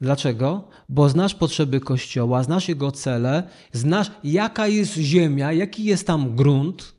Dlaczego? 0.00 0.68
Bo 0.88 1.08
znasz 1.08 1.34
potrzeby 1.34 1.80
kościoła, 1.80 2.42
znasz 2.42 2.68
jego 2.68 2.92
cele, 2.92 3.48
znasz 3.72 4.10
jaka 4.24 4.66
jest 4.66 4.94
ziemia, 4.94 5.52
jaki 5.52 5.84
jest 5.84 6.06
tam 6.06 6.36
grunt. 6.36 6.94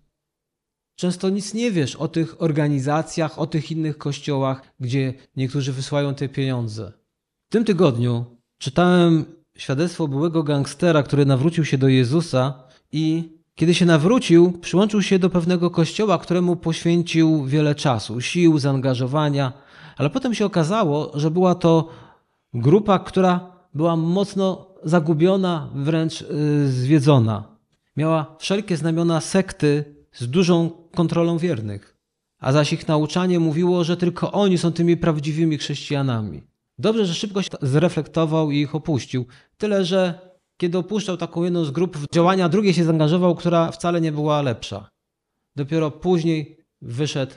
Często 1.00 1.30
nic 1.30 1.54
nie 1.54 1.72
wiesz 1.72 1.96
o 1.96 2.08
tych 2.08 2.42
organizacjach, 2.42 3.40
o 3.40 3.48
tych 3.48 3.72
innych 3.72 3.98
kościołach, 3.98 4.62
gdzie 4.80 5.14
niektórzy 5.36 5.74
wysyłają 5.74 6.16
te 6.16 6.30
pieniądze. 6.30 6.92
W 7.50 7.52
tym 7.52 7.66
tygodniu 7.66 8.26
czytałem 8.58 9.26
świadectwo 9.58 10.08
byłego 10.08 10.44
gangstera, 10.44 11.04
który 11.04 11.26
nawrócił 11.26 11.66
się 11.66 11.78
do 11.78 11.88
Jezusa 11.88 12.64
i 12.92 13.36
kiedy 13.56 13.74
się 13.74 13.86
nawrócił, 13.86 14.52
przyłączył 14.52 15.02
się 15.02 15.20
do 15.20 15.30
pewnego 15.30 15.70
kościoła, 15.70 16.18
któremu 16.18 16.56
poświęcił 16.56 17.46
wiele 17.46 17.76
czasu, 17.76 18.22
sił, 18.22 18.60
zaangażowania, 18.60 19.54
ale 19.98 20.10
potem 20.10 20.34
się 20.34 20.46
okazało, 20.46 21.12
że 21.14 21.32
była 21.32 21.56
to 21.56 21.90
grupa, 22.54 23.00
która 23.00 23.52
była 23.74 23.96
mocno 23.96 24.68
zagubiona, 24.84 25.70
wręcz 25.76 26.22
yy, 26.22 26.28
zwiedzona. 26.72 27.44
Miała 27.98 28.36
wszelkie 28.40 28.78
znamiona 28.78 29.22
sekty 29.22 29.96
z 30.14 30.28
dużą 30.28 30.70
kontrolą 30.96 31.38
wiernych, 31.38 31.98
a 32.40 32.52
zaś 32.52 32.74
ich 32.74 32.88
nauczanie 32.88 33.40
mówiło, 33.40 33.84
że 33.84 33.98
tylko 33.98 34.32
oni 34.32 34.58
są 34.58 34.72
tymi 34.72 34.98
prawdziwymi 34.98 35.58
chrześcijanami. 35.58 36.44
Dobrze, 36.80 37.06
że 37.06 37.14
szybko 37.14 37.42
się 37.42 37.50
zreflektował 37.62 38.52
i 38.52 38.62
ich 38.62 38.76
opuścił. 38.76 39.26
Tyle, 39.58 39.86
że 39.86 40.20
kiedy 40.58 40.78
opuszczał 40.78 41.18
taką 41.18 41.44
jedną 41.44 41.66
z 41.66 41.72
grup 41.72 41.98
działania, 42.14 42.50
drugiej 42.50 42.74
się 42.74 42.84
zaangażował, 42.84 43.36
która 43.36 43.72
wcale 43.72 44.02
nie 44.02 44.12
była 44.12 44.42
lepsza. 44.42 44.90
Dopiero 45.56 45.92
później 45.92 46.58
wyszedł 46.82 47.36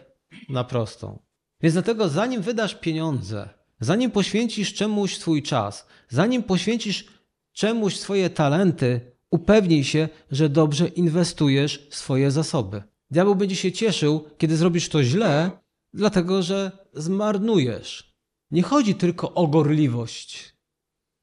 na 0.48 0.64
prostą. 0.64 1.18
Więc 1.60 1.72
dlatego, 1.72 2.08
zanim 2.08 2.42
wydasz 2.42 2.74
pieniądze, 2.74 3.48
zanim 3.80 4.10
poświęcisz 4.10 4.74
czemuś 4.74 5.16
swój 5.16 5.42
czas, 5.42 5.86
zanim 6.08 6.42
poświęcisz 6.42 7.04
czemuś 7.52 7.96
swoje 7.96 8.30
talenty, 8.30 9.00
upewnij 9.30 9.84
się, 9.84 10.08
że 10.30 10.48
dobrze 10.48 10.88
inwestujesz 10.88 11.88
swoje 11.90 12.30
zasoby. 12.30 12.82
Diabeł 13.10 13.34
będzie 13.34 13.56
się 13.56 13.72
cieszył, 13.72 14.24
kiedy 14.38 14.56
zrobisz 14.56 14.88
to 14.88 15.04
źle, 15.04 15.50
dlatego 15.94 16.42
że 16.42 16.72
zmarnujesz. 16.94 18.14
Nie 18.50 18.62
chodzi 18.62 18.94
tylko 18.94 19.34
o 19.34 19.46
gorliwość 19.46 20.57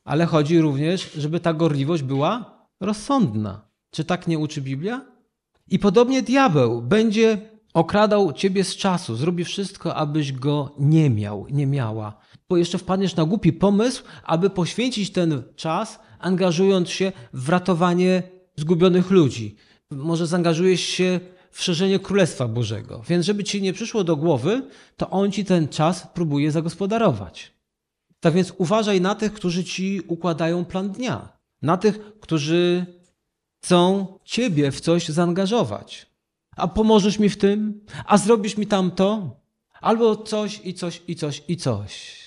ale 0.06 0.26
chodzi 0.26 0.62
również, 0.62 1.12
żeby 1.18 1.39
ta 1.39 1.54
gorliwość 1.54 2.04
była 2.04 2.60
rozsądna. 2.80 3.68
Czy 3.91 4.04
tak 4.04 4.28
nie 4.28 4.39
uczy 4.39 4.62
Biblia? 4.62 5.06
I 5.68 5.80
podobnie 5.80 6.22
diabeł 6.22 6.82
będzie 6.82 7.41
okradał 7.74 8.34
ciebie 8.34 8.63
z 8.63 8.76
czasu, 8.76 9.15
zrobi 9.15 9.44
wszystko, 9.44 9.96
abyś 9.96 10.32
go 10.32 10.76
nie 10.80 11.10
miał, 11.10 11.48
nie 11.50 11.68
miała. 11.68 12.18
Bo 12.50 12.58
jeszcze 12.58 12.78
wpadniesz 12.78 13.15
na 13.15 13.26
głupi 13.26 13.54
pomysł, 13.54 14.04
aby 14.24 14.50
poświęcić 14.50 15.12
ten 15.12 15.44
czas, 15.56 16.00
angażując 16.20 16.89
się 16.89 17.12
w 17.34 17.50
ratowanie 17.50 18.24
zgubionych 18.56 19.12
ludzi. 19.12 19.56
Może 19.91 20.28
zaangażujesz 20.28 20.82
się 20.82 21.20
w 21.52 21.63
szerzenie 21.63 22.00
Królestwa 22.00 22.48
Bożego. 22.48 23.02
Więc 23.08 23.26
żeby 23.26 23.44
ci 23.44 23.62
nie 23.62 23.74
przyszło 23.74 24.04
do 24.04 24.15
głowy, 24.15 24.62
to 24.98 25.10
on 25.10 25.32
ci 25.32 25.46
ten 25.46 25.68
czas 25.68 26.08
próbuje 26.13 26.52
zagospodarować. 26.52 27.55
Tak 28.26 28.34
więc 28.34 28.54
uważaj 28.58 29.02
na 29.02 29.16
tych, 29.16 29.34
którzy 29.34 29.64
ci 29.64 30.02
układają 30.08 30.66
plan 30.66 30.92
dnia, 30.92 31.38
na 31.62 31.78
tych, 31.78 32.20
którzy 32.20 32.86
chcą 33.64 34.08
ciebie 34.24 34.72
w 34.72 34.82
coś 34.82 35.10
zaangażować. 35.10 36.06
A 36.56 36.68
pomożesz 36.68 37.20
mi 37.20 37.30
w 37.30 37.38
tym? 37.38 37.86
A 38.06 38.18
zrobisz 38.18 38.58
mi 38.58 38.68
tamto? 38.68 39.40
Albo 39.82 40.16
coś 40.16 40.62
i 40.64 40.74
coś 40.74 41.02
i 41.08 41.16
coś 41.16 41.44
i 41.48 41.58
coś. 41.58 42.22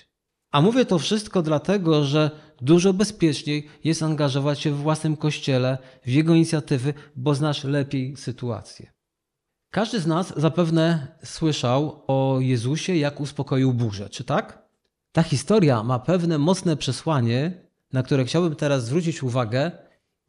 A 0.50 0.60
mówię 0.60 0.84
to 0.84 0.98
wszystko 0.98 1.42
dlatego, 1.42 2.04
że 2.04 2.30
dużo 2.60 2.92
bezpieczniej 2.92 3.68
jest 3.84 4.02
angażować 4.02 4.60
się 4.60 4.70
w 4.70 4.82
własnym 4.82 5.16
kościele, 5.16 5.78
w 6.06 6.08
jego 6.08 6.34
inicjatywy, 6.34 6.94
bo 7.16 7.34
znasz 7.34 7.64
lepiej 7.64 8.16
sytuację. 8.16 8.92
Każdy 9.70 10.00
z 10.00 10.06
nas 10.06 10.32
zapewne 10.36 11.16
słyszał 11.24 12.04
o 12.06 12.38
Jezusie, 12.40 12.96
jak 12.96 13.20
uspokoił 13.20 13.72
burzę, 13.72 14.08
czy 14.08 14.24
tak? 14.24 14.67
Ta 15.12 15.22
historia 15.22 15.82
ma 15.82 15.98
pewne 15.98 16.38
mocne 16.38 16.76
przesłanie, 16.76 17.52
na 17.92 18.02
które 18.02 18.24
chciałbym 18.24 18.56
teraz 18.56 18.84
zwrócić 18.84 19.22
uwagę, 19.22 19.70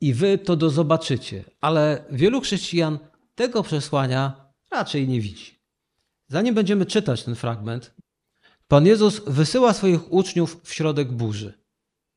i 0.01 0.13
wy 0.13 0.37
to 0.37 0.55
do 0.55 0.69
zobaczycie, 0.69 1.43
ale 1.61 2.05
wielu 2.11 2.41
chrześcijan 2.41 2.99
tego 3.35 3.63
przesłania 3.63 4.51
raczej 4.71 5.07
nie 5.07 5.21
widzi. 5.21 5.59
Zanim 6.27 6.55
będziemy 6.55 6.85
czytać 6.85 7.23
ten 7.23 7.35
fragment, 7.35 7.93
Pan 8.69 8.85
Jezus 8.85 9.21
wysyła 9.27 9.73
swoich 9.73 10.13
uczniów 10.13 10.61
w 10.63 10.73
środek 10.73 11.11
burzy. 11.11 11.53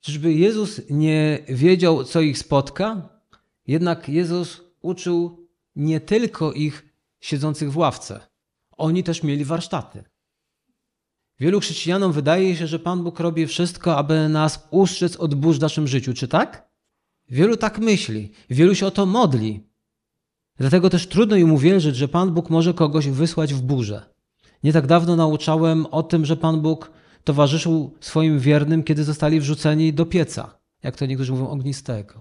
Czyżby 0.00 0.32
Jezus 0.32 0.80
nie 0.90 1.44
wiedział, 1.48 2.04
co 2.04 2.20
ich 2.20 2.38
spotka? 2.38 3.08
Jednak 3.66 4.08
Jezus 4.08 4.60
uczył 4.80 5.48
nie 5.76 6.00
tylko 6.00 6.52
ich 6.52 6.84
siedzących 7.20 7.72
w 7.72 7.76
ławce. 7.76 8.20
Oni 8.76 9.04
też 9.04 9.22
mieli 9.22 9.44
warsztaty. 9.44 10.04
Wielu 11.42 11.60
chrześcijanom 11.60 12.12
wydaje 12.12 12.56
się, 12.56 12.66
że 12.66 12.78
Pan 12.78 13.04
Bóg 13.04 13.20
robi 13.20 13.46
wszystko, 13.46 13.96
aby 13.96 14.28
nas 14.28 14.68
ustrzec 14.70 15.16
od 15.16 15.34
burz 15.34 15.58
w 15.58 15.60
naszym 15.60 15.88
życiu, 15.88 16.14
czy 16.14 16.28
tak? 16.28 16.70
Wielu 17.30 17.56
tak 17.56 17.78
myśli, 17.78 18.32
wielu 18.50 18.74
się 18.74 18.86
o 18.86 18.90
to 18.90 19.06
modli. 19.06 19.66
Dlatego 20.56 20.90
też 20.90 21.06
trudno 21.06 21.36
im 21.36 21.52
uwierzyć, 21.52 21.96
że 21.96 22.08
Pan 22.08 22.34
Bóg 22.34 22.50
może 22.50 22.74
kogoś 22.74 23.08
wysłać 23.08 23.54
w 23.54 23.62
burzę. 23.62 24.02
Nie 24.62 24.72
tak 24.72 24.86
dawno 24.86 25.16
nauczałem 25.16 25.86
o 25.86 26.02
tym, 26.02 26.24
że 26.24 26.36
Pan 26.36 26.60
Bóg 26.60 26.90
towarzyszył 27.24 27.94
swoim 28.00 28.38
wiernym, 28.38 28.82
kiedy 28.82 29.04
zostali 29.04 29.40
wrzuceni 29.40 29.92
do 29.92 30.06
pieca, 30.06 30.58
jak 30.82 30.96
to 30.96 31.06
niektórzy 31.06 31.32
mówią, 31.32 31.48
ognistego. 31.48 32.20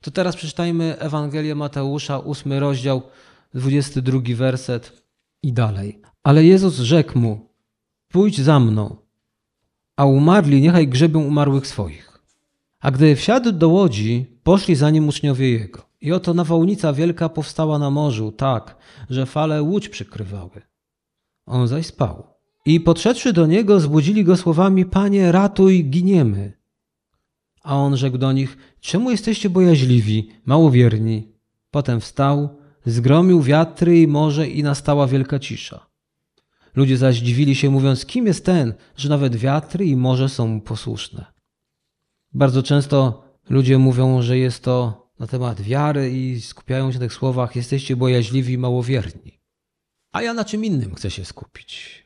To 0.00 0.10
teraz 0.10 0.36
przeczytajmy 0.36 0.98
Ewangelię 0.98 1.54
Mateusza, 1.54 2.18
ósmy 2.18 2.60
rozdział, 2.60 3.02
22 3.54 4.20
werset 4.34 5.02
i 5.42 5.52
dalej. 5.52 6.00
Ale 6.22 6.44
Jezus 6.44 6.78
rzekł 6.78 7.18
mu, 7.18 7.47
pójdź 8.08 8.40
za 8.40 8.60
mną, 8.60 8.96
a 9.96 10.04
umarli 10.04 10.60
niechaj 10.60 10.88
grzebią 10.88 11.20
umarłych 11.20 11.66
swoich. 11.66 12.22
A 12.80 12.90
gdy 12.90 13.16
wsiadł 13.16 13.52
do 13.52 13.68
łodzi, 13.68 14.26
poszli 14.42 14.74
za 14.74 14.90
nim 14.90 15.08
uczniowie 15.08 15.50
jego. 15.50 15.88
I 16.00 16.12
oto 16.12 16.34
nawałnica 16.34 16.92
wielka 16.92 17.28
powstała 17.28 17.78
na 17.78 17.90
morzu, 17.90 18.32
tak, 18.32 18.76
że 19.10 19.26
fale 19.26 19.62
łódź 19.62 19.88
przykrywały. 19.88 20.62
On 21.46 21.68
zaś 21.68 21.86
spał. 21.86 22.26
I 22.64 22.80
podszedłszy 22.80 23.32
do 23.32 23.46
niego, 23.46 23.80
zbudzili 23.80 24.24
go 24.24 24.36
słowami: 24.36 24.84
Panie, 24.84 25.32
ratuj, 25.32 25.84
giniemy. 25.84 26.52
A 27.62 27.76
on 27.76 27.96
rzekł 27.96 28.18
do 28.18 28.32
nich: 28.32 28.56
Czemu 28.80 29.10
jesteście 29.10 29.50
bojaźliwi, 29.50 30.30
małowierni? 30.44 31.32
Potem 31.70 32.00
wstał, 32.00 32.58
zgromił 32.86 33.42
wiatry 33.42 34.00
i 34.00 34.06
morze, 34.06 34.48
i 34.48 34.62
nastała 34.62 35.06
wielka 35.06 35.38
cisza. 35.38 35.87
Ludzie 36.74 36.96
zaś 36.96 37.16
dziwili 37.16 37.54
się, 37.54 37.70
mówiąc, 37.70 38.06
kim 38.06 38.26
jest 38.26 38.44
ten, 38.44 38.74
że 38.96 39.08
nawet 39.08 39.36
wiatry 39.36 39.84
i 39.84 39.96
morze 39.96 40.28
są 40.28 40.46
mu 40.46 40.60
posłuszne. 40.60 41.24
Bardzo 42.32 42.62
często 42.62 43.24
ludzie 43.50 43.78
mówią, 43.78 44.22
że 44.22 44.38
jest 44.38 44.62
to 44.62 45.08
na 45.18 45.26
temat 45.26 45.60
wiary 45.60 46.10
i 46.10 46.40
skupiają 46.40 46.92
się 46.92 46.98
na 46.98 47.04
tych 47.04 47.12
słowach: 47.12 47.56
jesteście 47.56 47.96
bojaźliwi 47.96 48.52
i 48.52 48.58
małowierni. 48.58 49.40
A 50.12 50.22
ja 50.22 50.34
na 50.34 50.44
czym 50.44 50.64
innym 50.64 50.94
chcę 50.94 51.10
się 51.10 51.24
skupić. 51.24 52.04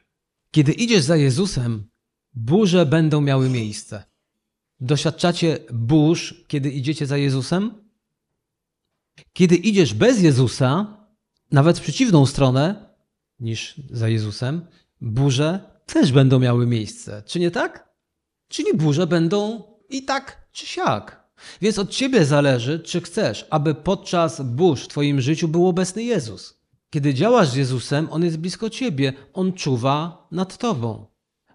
Kiedy 0.51 0.73
idziesz 0.73 1.03
za 1.03 1.17
Jezusem, 1.17 1.89
burze 2.35 2.87
będą 2.87 3.21
miały 3.21 3.49
miejsce. 3.49 4.05
Doświadczacie 4.81 5.59
burz, 5.73 6.45
kiedy 6.49 6.71
idziecie 6.71 7.07
za 7.07 7.17
Jezusem? 7.17 7.75
Kiedy 9.33 9.57
idziesz 9.57 9.95
bez 9.95 10.23
Jezusa, 10.23 10.97
nawet 11.53 11.79
w 11.79 11.83
przeciwną 11.83 12.27
stronę, 12.27 12.92
niż 13.43 13.75
za 13.91 14.09
Jezusem, 14.09 14.67
burze 15.01 15.61
też 15.87 16.13
będą 16.13 16.39
miały 16.39 16.67
miejsce. 16.67 17.23
Czy 17.27 17.41
nie 17.41 17.51
tak? 17.51 17.89
Czyli 18.49 18.75
burze 18.75 19.07
będą 19.07 19.63
i 19.89 20.05
tak 20.05 20.49
czy 20.53 20.67
siak. 20.67 21.23
Więc 21.61 21.79
od 21.79 21.91
ciebie 21.91 22.25
zależy, 22.25 22.81
czy 22.81 23.01
chcesz, 23.01 23.47
aby 23.51 23.75
podczas 23.75 24.43
burz 24.43 24.85
w 24.85 24.89
twoim 24.89 25.21
życiu 25.21 25.49
był 25.49 25.69
obecny 25.69 26.03
Jezus. 26.03 26.63
Kiedy 26.91 27.15
działasz 27.15 27.49
z 27.49 27.55
Jezusem, 27.55 28.09
On 28.11 28.25
jest 28.25 28.37
blisko 28.37 28.71
ciebie, 28.71 29.13
On 29.33 29.53
czuwa 29.53 30.29
nad 30.31 30.59
tobą. 30.59 31.07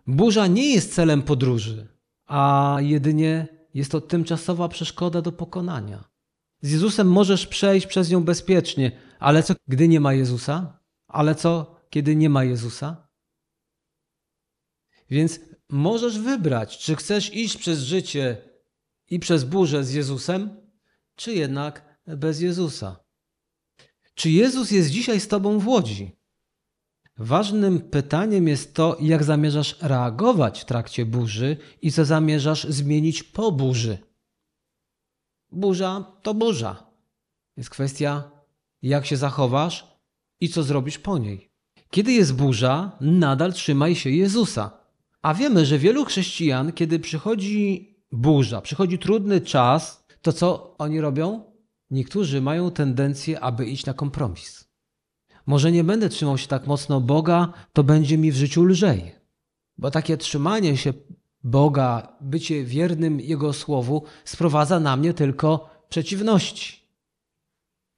Burza 0.08 0.48
nie 0.48 0.74
jest 0.74 0.94
celem 0.94 1.22
podróży, 1.22 1.88
a 2.26 2.78
jedynie 2.80 3.48
jest 3.74 3.92
to 3.92 4.02
tymczasowa 4.02 4.68
przeszkoda 4.68 5.22
do 5.22 5.32
pokonania. 5.32 6.04
Z 6.62 6.72
Jezusem 6.72 7.08
możesz 7.08 7.48
przejść 7.48 7.88
przez 7.88 8.10
nią 8.10 8.24
bezpiecznie, 8.24 8.92
ale 9.20 9.44
co 9.44 9.54
gdy 9.68 9.88
nie 9.88 10.00
ma 10.00 10.14
Jezusa? 10.14 10.80
Ale 11.08 11.36
co 11.36 11.77
kiedy 11.90 12.16
nie 12.16 12.30
ma 12.30 12.44
Jezusa? 12.44 13.08
Więc 15.10 15.40
możesz 15.70 16.20
wybrać, 16.20 16.78
czy 16.78 16.96
chcesz 16.96 17.34
iść 17.34 17.58
przez 17.58 17.80
życie 17.80 18.50
i 19.10 19.20
przez 19.20 19.44
burzę 19.44 19.84
z 19.84 19.94
Jezusem, 19.94 20.62
czy 21.16 21.34
jednak 21.34 22.00
bez 22.08 22.42
Jezusa. 22.42 23.04
Czy 24.16 24.30
Jezus 24.30 24.72
jest 24.72 24.90
dzisiaj 24.90 25.20
z 25.20 25.28
Tobą 25.28 25.60
w 25.60 25.68
łodzi? 25.68 26.18
Ważnym 27.18 27.82
pytaniem 27.82 28.48
jest 28.48 28.74
to, 28.74 28.98
jak 29.02 29.24
zamierzasz 29.24 29.76
reagować 29.82 30.62
w 30.62 30.66
trakcie 30.66 31.06
burzy 31.06 31.58
i 31.82 31.92
co 31.92 32.06
zamierzasz 32.06 32.64
zmienić 32.64 33.24
po 33.24 33.52
burzy. 33.52 33.98
Burza 35.52 36.18
to 36.22 36.34
burza. 36.34 36.92
Jest 37.58 37.70
kwestia, 37.70 38.32
jak 38.82 39.06
się 39.06 39.18
zachowasz 39.18 39.98
i 40.40 40.50
co 40.50 40.64
zrobisz 40.64 41.00
po 41.00 41.18
niej. 41.18 41.47
Kiedy 41.90 42.12
jest 42.12 42.36
burza, 42.36 42.98
nadal 43.02 43.54
trzymaj 43.54 43.96
się 43.96 44.10
Jezusa. 44.10 44.72
A 45.22 45.34
wiemy, 45.34 45.66
że 45.66 45.78
wielu 45.78 46.06
chrześcijan, 46.06 46.72
kiedy 46.72 47.00
przychodzi 47.00 47.96
burza, 48.12 48.62
przychodzi 48.62 49.00
trudny 49.00 49.42
czas, 49.42 50.06
to 50.22 50.34
co 50.34 50.78
oni 50.78 51.02
robią? 51.02 51.44
Niektórzy 51.92 52.42
mają 52.42 52.72
tendencję, 52.72 53.40
aby 53.40 53.66
iść 53.66 53.86
na 53.86 53.94
kompromis. 53.94 54.68
Może 55.46 55.72
nie 55.72 55.84
będę 55.84 56.10
trzymał 56.10 56.38
się 56.38 56.48
tak 56.48 56.68
mocno 56.68 57.02
Boga, 57.02 57.54
to 57.74 57.84
będzie 57.84 58.18
mi 58.18 58.32
w 58.32 58.36
życiu 58.36 58.64
lżej. 58.64 59.16
Bo 59.78 59.92
takie 59.92 60.18
trzymanie 60.18 60.78
się 60.78 60.94
Boga, 61.44 62.18
bycie 62.22 62.64
wiernym 62.64 63.20
Jego 63.20 63.54
słowu 63.54 64.04
sprowadza 64.26 64.80
na 64.80 64.98
mnie 64.98 65.14
tylko 65.14 65.70
przeciwności. 65.90 66.87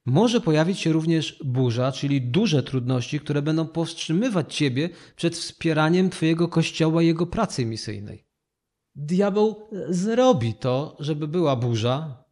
Może 0.06 0.40
pojawić 0.40 0.78
się 0.78 0.92
również 0.92 1.42
burza, 1.44 1.92
czyli 1.92 2.22
duże 2.22 2.62
trudności, 2.62 3.20
które 3.20 3.42
będą 3.42 3.66
powstrzymywać 3.66 4.56
Ciebie 4.56 4.88
przed 5.16 5.36
wspieraniem 5.36 6.10
Twojego 6.10 6.48
kościoła 6.48 7.02
i 7.02 7.06
jego 7.06 7.26
pracy 7.26 7.66
misyjnej. 7.66 8.26
Diabeł 8.94 9.68
zrobi 9.88 10.54
to, 10.54 10.96
żeby 11.00 11.28
była 11.28 11.56
burza, 11.56 12.24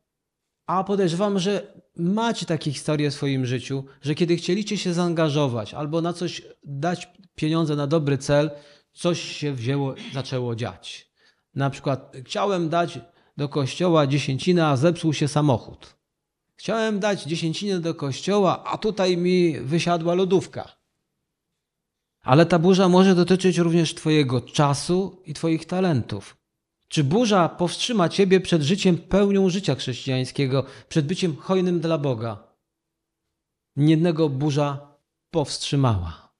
a 0.67 0.85
podejrzewam, 0.85 1.39
że 1.39 1.83
macie 1.97 2.47
takie 2.47 2.73
historie 2.73 3.11
w 3.11 3.15
swoim 3.15 3.47
życiu, 3.47 3.85
że 4.03 4.15
kiedy 4.15 4.37
chcieliście 4.37 4.77
się 4.77 4.95
zaangażować 4.95 5.75
albo 5.75 6.01
na 6.01 6.13
coś 6.13 6.43
dać 6.65 7.09
pieniądze 7.35 7.77
na 7.77 7.87
dobry 7.87 8.19
cel, 8.19 8.51
coś 8.93 9.21
się 9.21 9.53
wzięło, 9.53 9.95
zaczęło 10.13 10.57
dziać. 10.57 11.13
Na 11.55 11.71
przykład 11.71 12.17
chciałem 12.25 12.69
dać 12.69 12.99
do 13.37 13.49
kościoła 13.49 14.07
dziesięcinę, 14.07 14.67
a 14.67 14.77
zepsuł 14.77 15.13
się 15.13 15.29
samochód. 15.29 15.98
Chciałem 16.59 17.01
dać 17.01 17.23
dziesięcinę 17.23 17.81
do 17.81 17.95
kościoła, 17.95 18.65
a 18.65 18.79
tutaj 18.79 19.17
mi 19.17 19.61
wysiadła 19.61 20.15
lodówka. 20.15 20.79
Ale 22.23 22.47
ta 22.47 22.59
burza 22.59 22.89
może 22.89 23.15
dotyczyć 23.15 23.59
również 23.59 23.95
Twojego 23.95 24.41
czasu 24.41 25.23
i 25.25 25.35
Twoich 25.35 25.65
talentów. 25.65 26.37
Czy 26.89 27.05
burza 27.05 27.49
powstrzyma 27.49 28.09
Ciebie 28.09 28.41
przed 28.41 28.63
życiem 28.63 28.99
pełnią 28.99 29.51
życia 29.51 29.75
chrześcijańskiego, 29.75 30.65
przed 30.89 31.07
byciem 31.07 31.37
hojnym 31.37 31.81
dla 31.81 31.99
Boga? 31.99 32.55
Niejednego 33.77 34.29
burza 34.29 34.99
powstrzymała. 35.31 36.35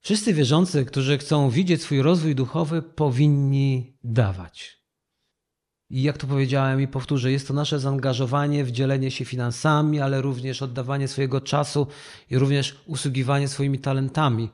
Wszyscy 0.00 0.34
wierzący, 0.34 0.84
którzy 0.84 1.18
chcą 1.18 1.50
widzieć 1.50 1.82
swój 1.82 2.02
rozwój 2.02 2.34
duchowy, 2.34 2.82
powinni 2.82 3.98
dawać. 4.04 4.77
I 5.90 6.02
jak 6.02 6.18
to 6.18 6.26
powiedziałem 6.26 6.80
i 6.80 6.88
powtórzę, 6.88 7.32
jest 7.32 7.48
to 7.48 7.54
nasze 7.54 7.80
zaangażowanie 7.80 8.64
w 8.64 8.70
dzielenie 8.70 9.10
się 9.10 9.24
finansami, 9.24 10.00
ale 10.00 10.22
również 10.22 10.62
oddawanie 10.62 11.08
swojego 11.08 11.40
czasu 11.40 11.86
i 12.30 12.38
również 12.38 12.80
usługiwanie 12.86 13.48
swoimi 13.48 13.78
talentami. 13.78 14.48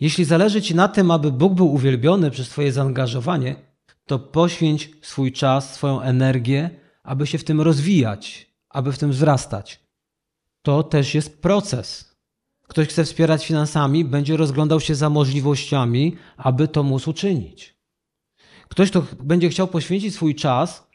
Jeśli 0.00 0.24
zależy 0.24 0.62
Ci 0.62 0.74
na 0.74 0.88
tym, 0.88 1.10
aby 1.10 1.32
Bóg 1.32 1.54
był 1.54 1.74
uwielbiony 1.74 2.30
przez 2.30 2.48
Twoje 2.48 2.72
zaangażowanie, 2.72 3.56
to 4.06 4.18
poświęć 4.18 4.90
swój 5.02 5.32
czas, 5.32 5.74
swoją 5.74 6.00
energię, 6.00 6.70
aby 7.02 7.26
się 7.26 7.38
w 7.38 7.44
tym 7.44 7.60
rozwijać, 7.60 8.46
aby 8.68 8.92
w 8.92 8.98
tym 8.98 9.10
wzrastać. 9.10 9.80
To 10.62 10.82
też 10.82 11.14
jest 11.14 11.42
proces. 11.42 12.14
Ktoś 12.68 12.88
chce 12.88 13.04
wspierać 13.04 13.46
finansami, 13.46 14.04
będzie 14.04 14.36
rozglądał 14.36 14.80
się 14.80 14.94
za 14.94 15.10
możliwościami, 15.10 16.16
aby 16.36 16.68
to 16.68 16.82
móc 16.82 17.08
uczynić. 17.08 17.71
Ktoś, 18.72 18.90
kto 18.90 19.04
będzie 19.22 19.48
chciał 19.48 19.68
poświęcić 19.68 20.14
swój 20.14 20.34
czas, 20.34 20.86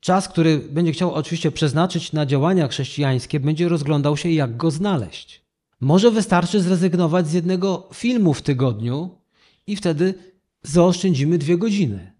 czas, 0.00 0.28
który 0.28 0.58
będzie 0.58 0.92
chciał 0.92 1.14
oczywiście 1.14 1.50
przeznaczyć 1.50 2.12
na 2.12 2.26
działania 2.26 2.68
chrześcijańskie, 2.68 3.40
będzie 3.40 3.68
rozglądał 3.68 4.16
się, 4.16 4.30
jak 4.30 4.56
go 4.56 4.70
znaleźć. 4.70 5.44
Może 5.80 6.10
wystarczy 6.10 6.60
zrezygnować 6.60 7.28
z 7.28 7.32
jednego 7.32 7.88
filmu 7.94 8.34
w 8.34 8.42
tygodniu 8.42 9.18
i 9.66 9.76
wtedy 9.76 10.14
zaoszczędzimy 10.62 11.38
dwie 11.38 11.58
godziny. 11.58 12.12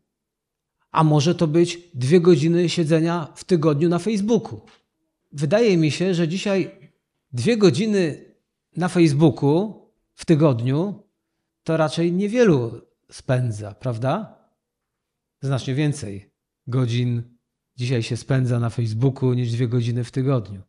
A 0.93 1.05
może 1.05 1.35
to 1.35 1.47
być 1.47 1.79
dwie 1.95 2.21
godziny 2.21 2.69
siedzenia 2.69 3.29
w 3.35 3.45
tygodniu 3.45 3.89
na 3.89 3.99
Facebooku. 3.99 4.61
Wydaje 5.33 5.77
mi 5.77 5.91
się, 5.91 6.15
że 6.15 6.29
dzisiaj 6.29 6.71
dwie 7.33 7.57
godziny 7.57 8.25
na 8.77 8.89
Facebooku 8.89 9.87
w 10.15 10.25
tygodniu 10.25 11.03
to 11.65 11.77
raczej 11.77 12.13
niewielu 12.13 12.81
spędza, 13.11 13.75
prawda? 13.75 14.40
Znacznie 15.43 15.75
więcej 15.75 16.31
godzin 16.67 17.23
dzisiaj 17.77 18.03
się 18.03 18.17
spędza 18.17 18.61
na 18.61 18.71
Facebooku 18.71 19.33
niż 19.33 19.53
dwie 19.53 19.69
godziny 19.69 20.05
w 20.05 20.11
tygodniu. 20.11 20.63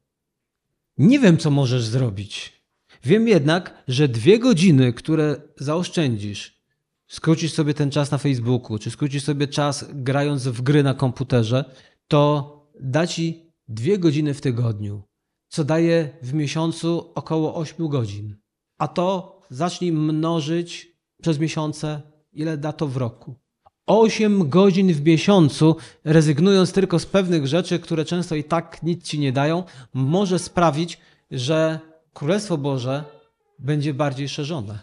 Nie 0.97 1.19
wiem, 1.19 1.37
co 1.37 1.51
możesz 1.51 1.85
zrobić. 1.85 2.61
Wiem 3.03 3.27
jednak, 3.27 3.83
że 3.87 4.07
dwie 4.07 4.39
godziny, 4.39 4.93
które 4.93 5.41
zaoszczędzisz, 5.57 6.61
skrócisz 7.07 7.53
sobie 7.53 7.73
ten 7.73 7.91
czas 7.91 8.11
na 8.11 8.17
Facebooku, 8.17 8.77
czy 8.77 8.91
skrócisz 8.91 9.23
sobie 9.23 9.47
czas 9.47 9.85
grając 9.93 10.47
w 10.47 10.61
gry 10.61 10.83
na 10.83 10.93
komputerze, 10.93 11.65
to 12.07 12.51
da 12.79 13.07
ci 13.07 13.51
dwie 13.67 13.97
godziny 13.97 14.33
w 14.33 14.41
tygodniu, 14.41 15.03
co 15.47 15.63
daje 15.63 16.17
w 16.21 16.33
miesiącu 16.33 17.11
około 17.15 17.55
8 17.55 17.87
godzin. 17.87 18.37
A 18.77 18.87
to 18.87 19.41
zacznij 19.49 19.91
mnożyć 19.91 20.97
przez 21.21 21.39
miesiące, 21.39 22.01
ile 22.33 22.57
da 22.57 22.73
to 22.73 22.87
w 22.87 22.97
roku. 22.97 23.35
8 23.85 24.49
godzin 24.49 24.93
w 24.93 25.05
miesiącu, 25.05 25.75
rezygnując 26.03 26.71
tylko 26.71 26.99
z 26.99 27.05
pewnych 27.05 27.47
rzeczy, 27.47 27.79
które 27.79 28.05
często 28.05 28.35
i 28.35 28.43
tak 28.43 28.83
nic 28.83 29.03
ci 29.03 29.19
nie 29.19 29.31
dają, 29.31 29.63
może 29.93 30.39
sprawić, 30.39 30.97
że 31.31 31.79
Królestwo 32.13 32.57
Boże 32.57 33.03
będzie 33.59 33.93
bardziej 33.93 34.29
szerzone. 34.29 34.79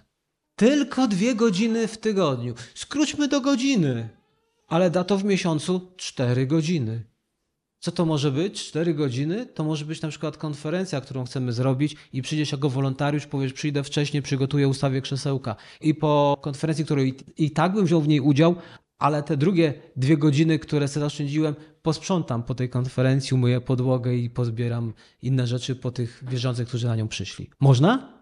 Tylko 0.56 1.08
dwie 1.08 1.34
godziny 1.34 1.88
w 1.88 1.98
tygodniu. 1.98 2.54
Skróćmy 2.74 3.28
do 3.28 3.40
godziny, 3.40 4.08
ale 4.68 4.90
da 4.90 5.04
to 5.04 5.18
w 5.18 5.24
miesiącu 5.24 5.92
4 5.96 6.46
godziny. 6.46 7.04
Co 7.80 7.92
to 7.92 8.04
może 8.04 8.32
być? 8.32 8.66
4 8.66 8.94
godziny? 8.94 9.46
To 9.46 9.64
może 9.64 9.84
być 9.84 10.02
na 10.02 10.08
przykład 10.08 10.37
konferencja, 10.37 11.00
którą 11.00 11.24
chcemy 11.24 11.52
zrobić 11.52 11.96
i 12.12 12.22
przyjdziesz 12.22 12.52
jako 12.52 12.70
wolontariusz, 12.70 13.26
powiesz, 13.26 13.52
przyjdę 13.52 13.84
wcześniej, 13.84 14.22
przygotuję 14.22 14.68
ustawię 14.68 15.00
krzesełka. 15.00 15.56
I 15.80 15.94
po 15.94 16.38
konferencji, 16.40 16.84
której 16.84 17.14
i, 17.37 17.44
i 17.44 17.50
tak 17.50 17.72
bym 17.72 17.84
wziął 17.84 18.00
w 18.00 18.08
niej 18.08 18.20
udział, 18.20 18.54
ale 18.98 19.22
te 19.22 19.37
drugie 19.37 19.74
dwie 19.96 20.16
godziny, 20.16 20.58
które 20.58 20.88
sobie 20.88 21.00
zaoszczędziłem, 21.00 21.54
posprzątam 21.82 22.42
po 22.42 22.54
tej 22.54 22.68
konferencji, 22.68 23.34
umyję 23.34 23.61
podłogę 23.61 24.14
i 24.14 24.30
pozbieram 24.30 24.92
inne 25.22 25.46
rzeczy 25.46 25.76
po 25.76 25.90
tych 25.90 26.24
wierzących, 26.28 26.68
którzy 26.68 26.87
na 26.87 26.96
nią 26.96 27.08
przyszli. 27.08 27.50
Można? 27.61 28.18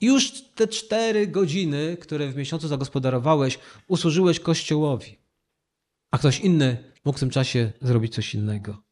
Już 0.00 0.42
te 0.54 0.68
cztery 0.68 1.26
godziny, 1.26 1.96
które 2.00 2.28
w 2.28 2.36
miesiącu 2.36 2.68
zagospodarowałeś, 2.68 3.58
usłużyłeś 3.88 4.40
Kościołowi. 4.40 5.18
A 6.10 6.18
ktoś 6.18 6.40
inny 6.40 6.92
mógł 7.04 7.16
w 7.18 7.20
tym 7.20 7.30
czasie 7.30 7.72
zrobić 7.82 8.14
coś 8.14 8.34
innego. 8.34 8.82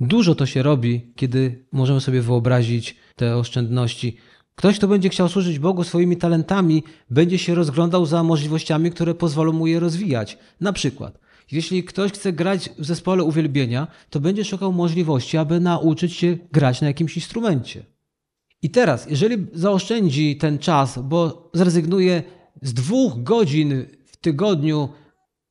Dużo 0.00 0.34
to 0.34 0.46
się 0.46 0.62
robi, 0.62 1.12
kiedy 1.16 1.66
możemy 1.72 2.00
sobie 2.00 2.20
wyobrazić 2.22 2.96
te 3.16 3.36
oszczędności. 3.36 4.16
Ktoś, 4.54 4.78
kto 4.78 4.88
będzie 4.88 5.08
chciał 5.08 5.28
służyć 5.28 5.58
Bogu 5.58 5.84
swoimi 5.84 6.16
talentami, 6.16 6.84
będzie 7.10 7.38
się 7.38 7.54
rozglądał 7.54 8.06
za 8.06 8.22
możliwościami, 8.22 8.90
które 8.90 9.14
pozwolą 9.14 9.52
mu 9.52 9.66
je 9.66 9.80
rozwijać. 9.80 10.38
Na 10.60 10.72
przykład, 10.72 11.18
jeśli 11.52 11.84
ktoś 11.84 12.12
chce 12.12 12.32
grać 12.32 12.70
w 12.78 12.84
zespole 12.84 13.24
uwielbienia, 13.24 13.86
to 14.10 14.20
będzie 14.20 14.44
szukał 14.44 14.72
możliwości, 14.72 15.36
aby 15.36 15.60
nauczyć 15.60 16.12
się 16.12 16.38
grać 16.52 16.80
na 16.80 16.86
jakimś 16.86 17.16
instrumencie. 17.16 17.84
I 18.62 18.70
teraz, 18.70 19.06
jeżeli 19.10 19.46
zaoszczędzi 19.52 20.36
ten 20.36 20.58
czas, 20.58 20.98
bo 20.98 21.50
zrezygnuje 21.54 22.22
z 22.62 22.74
dwóch 22.74 23.22
godzin 23.22 23.86
w 24.06 24.16
tygodniu, 24.16 24.88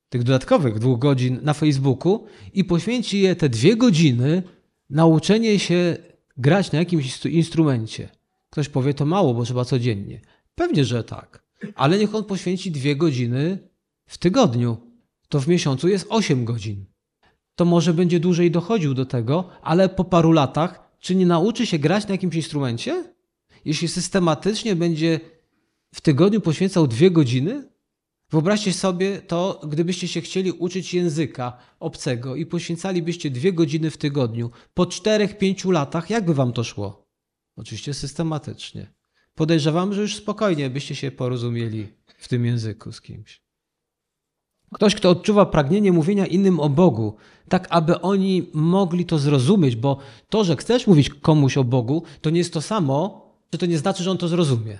tych 0.08 0.22
dodatkowych 0.22 0.78
dwóch 0.78 0.98
godzin 0.98 1.38
na 1.42 1.54
Facebooku 1.54 2.24
i 2.52 2.64
poświęci 2.64 3.20
je 3.20 3.36
te 3.36 3.48
dwie 3.48 3.76
godziny 3.76 4.42
na 4.90 5.06
uczenie 5.06 5.58
się 5.58 5.96
grać 6.36 6.72
na 6.72 6.78
jakimś 6.78 7.26
instrumencie, 7.26 8.08
Ktoś 8.54 8.68
powie, 8.68 8.94
to 8.94 9.06
mało, 9.06 9.34
bo 9.34 9.44
trzeba 9.44 9.64
codziennie. 9.64 10.20
Pewnie, 10.54 10.84
że 10.84 11.04
tak. 11.04 11.44
Ale 11.74 11.98
niech 11.98 12.14
on 12.14 12.24
poświęci 12.24 12.70
dwie 12.70 12.96
godziny 12.96 13.58
w 14.06 14.18
tygodniu. 14.18 14.76
To 15.28 15.40
w 15.40 15.48
miesiącu 15.48 15.88
jest 15.88 16.06
8 16.10 16.44
godzin. 16.44 16.84
To 17.54 17.64
może 17.64 17.94
będzie 17.94 18.20
dłużej 18.20 18.50
dochodził 18.50 18.94
do 18.94 19.06
tego, 19.06 19.48
ale 19.62 19.88
po 19.88 20.04
paru 20.04 20.32
latach, 20.32 20.90
czy 20.98 21.14
nie 21.14 21.26
nauczy 21.26 21.66
się 21.66 21.78
grać 21.78 22.06
na 22.08 22.14
jakimś 22.14 22.34
instrumencie? 22.34 23.14
Jeśli 23.64 23.88
systematycznie 23.88 24.76
będzie 24.76 25.20
w 25.94 26.00
tygodniu 26.00 26.40
poświęcał 26.40 26.86
dwie 26.86 27.10
godziny? 27.10 27.68
Wyobraźcie 28.30 28.72
sobie 28.72 29.18
to, 29.18 29.60
gdybyście 29.68 30.08
się 30.08 30.20
chcieli 30.20 30.52
uczyć 30.52 30.94
języka 30.94 31.58
obcego 31.80 32.36
i 32.36 32.46
poświęcalibyście 32.46 33.30
dwie 33.30 33.52
godziny 33.52 33.90
w 33.90 33.96
tygodniu. 33.96 34.50
Po 34.74 34.86
czterech, 34.86 35.38
pięciu 35.38 35.70
latach, 35.70 36.10
jak 36.10 36.24
by 36.24 36.34
wam 36.34 36.52
to 36.52 36.64
szło? 36.64 37.03
Oczywiście 37.56 37.94
systematycznie. 37.94 38.92
Podejrzewam, 39.34 39.94
że 39.94 40.00
już 40.00 40.16
spokojnie 40.16 40.70
byście 40.70 40.94
się 40.94 41.10
porozumieli 41.10 41.88
w 42.18 42.28
tym 42.28 42.46
języku 42.46 42.92
z 42.92 43.00
kimś. 43.00 43.42
Ktoś, 44.74 44.94
kto 44.94 45.10
odczuwa 45.10 45.46
pragnienie 45.46 45.92
mówienia 45.92 46.26
innym 46.26 46.60
o 46.60 46.68
Bogu, 46.68 47.16
tak 47.48 47.66
aby 47.70 48.00
oni 48.00 48.50
mogli 48.54 49.06
to 49.06 49.18
zrozumieć, 49.18 49.76
bo 49.76 49.98
to, 50.28 50.44
że 50.44 50.56
chcesz 50.56 50.86
mówić 50.86 51.10
komuś 51.10 51.56
o 51.56 51.64
Bogu, 51.64 52.02
to 52.20 52.30
nie 52.30 52.38
jest 52.38 52.52
to 52.52 52.60
samo, 52.60 53.24
że 53.52 53.58
to 53.58 53.66
nie 53.66 53.78
znaczy, 53.78 54.02
że 54.02 54.10
on 54.10 54.18
to 54.18 54.28
zrozumie. 54.28 54.78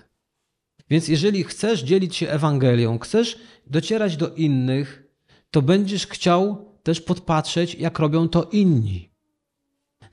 Więc 0.90 1.08
jeżeli 1.08 1.44
chcesz 1.44 1.82
dzielić 1.82 2.16
się 2.16 2.28
Ewangelią, 2.28 2.98
chcesz 2.98 3.38
docierać 3.66 4.16
do 4.16 4.34
innych, 4.34 5.04
to 5.50 5.62
będziesz 5.62 6.06
chciał 6.06 6.74
też 6.82 7.00
podpatrzeć, 7.00 7.74
jak 7.74 7.98
robią 7.98 8.28
to 8.28 8.42
inni. 8.42 9.13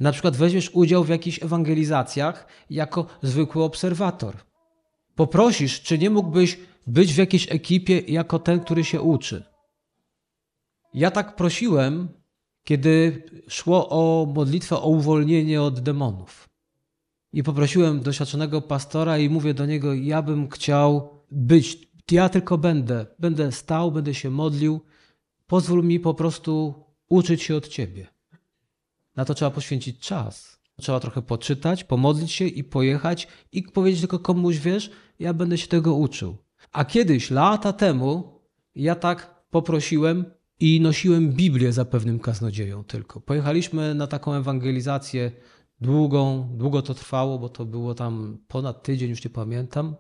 Na 0.01 0.11
przykład 0.11 0.35
weźmiesz 0.35 0.69
udział 0.73 1.03
w 1.03 1.09
jakichś 1.09 1.43
ewangelizacjach 1.43 2.47
jako 2.69 3.05
zwykły 3.21 3.63
obserwator. 3.63 4.37
Poprosisz, 5.15 5.81
czy 5.81 5.97
nie 5.97 6.09
mógłbyś 6.09 6.59
być 6.87 7.13
w 7.13 7.17
jakiejś 7.17 7.51
ekipie 7.51 7.99
jako 7.99 8.39
ten, 8.39 8.59
który 8.59 8.83
się 8.83 9.01
uczy. 9.01 9.43
Ja 10.93 11.11
tak 11.11 11.35
prosiłem, 11.35 12.09
kiedy 12.63 13.23
szło 13.47 13.89
o 13.89 14.25
modlitwę 14.25 14.75
o 14.75 14.89
uwolnienie 14.89 15.61
od 15.61 15.79
demonów. 15.79 16.49
I 17.33 17.43
poprosiłem 17.43 17.99
doświadczonego 17.99 18.61
pastora 18.61 19.17
i 19.17 19.29
mówię 19.29 19.53
do 19.53 19.65
niego: 19.65 19.93
Ja 19.93 20.21
bym 20.21 20.49
chciał 20.49 21.09
być, 21.31 21.87
ja 22.11 22.29
tylko 22.29 22.57
będę, 22.57 23.05
będę 23.19 23.51
stał, 23.51 23.91
będę 23.91 24.13
się 24.13 24.29
modlił. 24.29 24.81
Pozwól 25.47 25.83
mi 25.83 25.99
po 25.99 26.13
prostu 26.13 26.73
uczyć 27.09 27.43
się 27.43 27.55
od 27.55 27.67
ciebie. 27.67 28.20
Na 29.15 29.25
to 29.25 29.33
trzeba 29.33 29.51
poświęcić 29.51 29.99
czas. 29.99 30.61
Trzeba 30.81 30.99
trochę 30.99 31.21
poczytać, 31.21 31.83
pomodlić 31.83 32.31
się 32.31 32.45
i 32.45 32.63
pojechać 32.63 33.27
i 33.51 33.63
powiedzieć 33.63 33.99
tylko 33.99 34.19
komuś, 34.19 34.57
wiesz, 34.57 34.91
ja 35.19 35.33
będę 35.33 35.57
się 35.57 35.67
tego 35.67 35.95
uczył. 35.95 36.37
A 36.71 36.85
kiedyś, 36.85 37.31
lata 37.31 37.73
temu, 37.73 38.39
ja 38.75 38.95
tak 38.95 39.45
poprosiłem 39.49 40.25
i 40.59 40.81
nosiłem 40.81 41.31
Biblię 41.31 41.73
za 41.73 41.85
pewnym 41.85 42.19
kaznodzieją 42.19 42.83
tylko. 42.83 43.21
Pojechaliśmy 43.21 43.95
na 43.95 44.07
taką 44.07 44.33
ewangelizację 44.33 45.31
długą, 45.81 46.49
długo 46.57 46.81
to 46.81 46.93
trwało, 46.93 47.39
bo 47.39 47.49
to 47.49 47.65
było 47.65 47.95
tam 47.95 48.37
ponad 48.47 48.83
tydzień, 48.83 49.09
już 49.09 49.23
nie 49.23 49.29
pamiętam. 49.29 49.95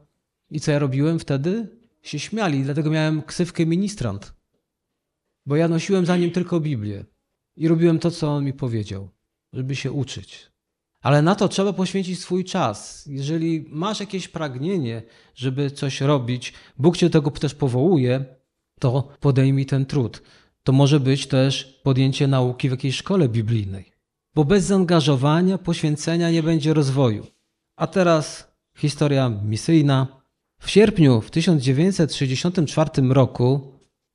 I 0.49 0.59
co 0.59 0.71
ja 0.71 0.79
robiłem 0.79 1.19
wtedy? 1.19 1.77
Się 2.01 2.19
śmiali, 2.19 2.63
dlatego 2.63 2.89
miałem 2.89 3.21
ksywkę 3.21 3.65
ministrant. 3.65 4.33
Bo 5.45 5.55
ja 5.55 5.67
nosiłem 5.67 6.05
za 6.05 6.17
nim 6.17 6.31
tylko 6.31 6.59
Biblię 6.59 7.05
i 7.55 7.67
robiłem 7.67 7.99
to, 7.99 8.11
co 8.11 8.29
on 8.29 8.45
mi 8.45 8.53
powiedział, 8.53 9.09
żeby 9.53 9.75
się 9.75 9.91
uczyć. 9.91 10.51
Ale 11.01 11.21
na 11.21 11.35
to 11.35 11.47
trzeba 11.47 11.73
poświęcić 11.73 12.19
swój 12.19 12.43
czas. 12.43 13.05
Jeżeli 13.05 13.65
masz 13.69 13.99
jakieś 13.99 14.27
pragnienie, 14.27 15.03
żeby 15.35 15.71
coś 15.71 16.01
robić, 16.01 16.53
Bóg 16.77 16.97
cię 16.97 17.09
do 17.09 17.21
tego 17.21 17.31
też 17.31 17.55
powołuje, 17.55 18.25
to 18.79 19.07
podejmij 19.19 19.65
ten 19.65 19.85
trud. 19.85 20.21
To 20.63 20.71
może 20.71 20.99
być 20.99 21.27
też 21.27 21.79
podjęcie 21.83 22.27
nauki 22.27 22.67
w 22.69 22.71
jakiejś 22.71 22.95
szkole 22.95 23.29
biblijnej, 23.29 23.91
bo 24.35 24.45
bez 24.45 24.63
zaangażowania, 24.63 25.57
poświęcenia 25.57 26.31
nie 26.31 26.43
będzie 26.43 26.73
rozwoju. 26.73 27.27
A 27.75 27.87
teraz 27.87 28.51
historia 28.77 29.29
misyjna. 29.29 30.21
W 30.59 30.69
sierpniu 30.69 31.21
w 31.21 31.31
1964 31.31 32.89
roku 33.09 33.70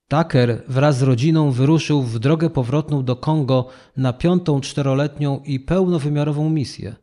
Tucker 0.08 0.62
wraz 0.68 0.98
z 0.98 1.02
rodziną 1.02 1.50
wyruszył 1.50 2.02
w 2.02 2.18
drogę 2.18 2.50
powrotną 2.50 3.04
do 3.04 3.16
Kongo 3.16 3.68
na 3.96 4.12
piątą 4.12 4.60
czteroletnią 4.60 5.40
i 5.44 5.60
pełnowymiarową 5.60 6.50
misję. 6.50 6.94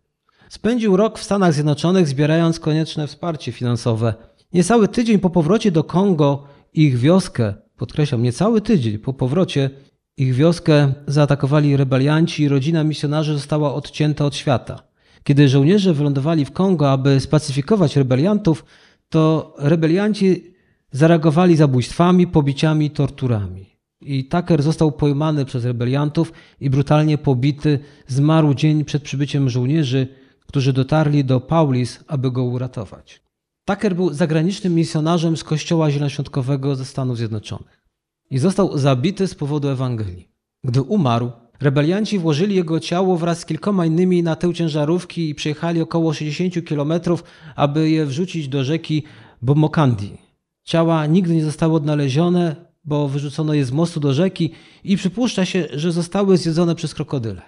Spędził 0.50 0.98
rok 0.98 1.20
w 1.20 1.24
Stanach 1.24 1.54
Zjednoczonych 1.54 2.08
zbierając 2.08 2.60
konieczne 2.60 3.08
wsparcie 3.08 3.52
finansowe. 3.52 4.14
Niecały 4.54 4.88
tydzień 4.88 5.20
po 5.20 5.30
powrocie 5.30 5.72
do 5.72 5.84
Kongo 5.84 6.44
ich 6.74 6.98
wioskę, 6.98 7.54
podkreślam, 7.78 8.24
niecały 8.24 8.62
tydzień 8.62 8.98
po 8.98 9.14
powrocie 9.14 9.70
ich 10.18 10.34
wioskę 10.34 10.94
zaatakowali 11.08 11.78
rebelianci 11.78 12.44
i 12.44 12.48
rodzina 12.48 12.84
misjonarzy 12.84 13.34
została 13.34 13.74
odcięta 13.74 14.26
od 14.26 14.36
świata. 14.36 14.84
Kiedy 15.24 15.50
żołnierze 15.50 15.94
wylądowali 15.94 16.46
w 16.46 16.52
Kongo, 16.52 16.92
aby 16.92 17.20
spacyfikować 17.20 17.96
rebeliantów, 17.96 18.66
to 19.10 19.54
rebelianci 19.58 20.53
zareagowali 20.94 21.56
zabójstwami, 21.56 22.28
pobiciami, 22.28 22.92
torturami. 22.92 23.66
I 24.02 24.26
Tucker 24.26 24.64
został 24.64 24.92
pojmany 24.92 25.46
przez 25.46 25.66
rebeliantów 25.66 26.34
i 26.62 26.70
brutalnie 26.70 27.18
pobity. 27.18 27.80
Zmarł 28.08 28.54
dzień 28.54 28.86
przed 28.86 29.04
przybyciem 29.04 29.50
żołnierzy, 29.50 30.08
którzy 30.48 30.74
dotarli 30.74 31.26
do 31.26 31.40
Paulis, 31.40 32.04
aby 32.08 32.32
go 32.32 32.44
uratować. 32.44 33.22
Tucker 33.66 33.96
był 33.96 34.14
zagranicznym 34.14 34.76
misjonarzem 34.76 35.38
z 35.38 35.44
Kościoła 35.44 35.92
Zielonoświątkowego 35.92 36.76
ze 36.76 36.86
Stanów 36.86 37.18
Zjednoczonych 37.18 37.84
i 38.32 38.38
został 38.38 38.78
zabity 38.78 39.28
z 39.28 39.36
powodu 39.36 39.70
Ewangelii. 39.70 40.30
Gdy 40.64 40.82
umarł, 40.82 41.32
rebelianci 41.62 42.20
włożyli 42.20 42.56
jego 42.56 42.80
ciało 42.80 43.18
wraz 43.18 43.40
z 43.40 43.46
kilkoma 43.46 43.86
innymi 43.86 44.24
na 44.24 44.36
tył 44.36 44.54
ciężarówki 44.54 45.30
i 45.30 45.36
przejechali 45.36 45.82
około 45.82 46.14
60 46.14 46.66
kilometrów, 46.66 47.24
aby 47.56 47.90
je 47.90 48.06
wrzucić 48.06 48.48
do 48.48 48.64
rzeki 48.64 49.04
Bomokandi. 49.42 50.23
Ciała 50.64 51.06
nigdy 51.06 51.36
nie 51.36 51.44
zostały 51.44 51.74
odnalezione, 51.74 52.56
bo 52.86 53.08
wyrzucono 53.08 53.54
je 53.54 53.66
z 53.66 53.72
mostu 53.72 54.00
do 54.00 54.14
rzeki 54.14 54.52
i 54.84 54.98
przypuszcza 54.98 55.46
się, 55.46 55.68
że 55.74 55.92
zostały 55.92 56.38
zjedzone 56.38 56.76
przez 56.76 56.94
krokodyle. 56.94 57.42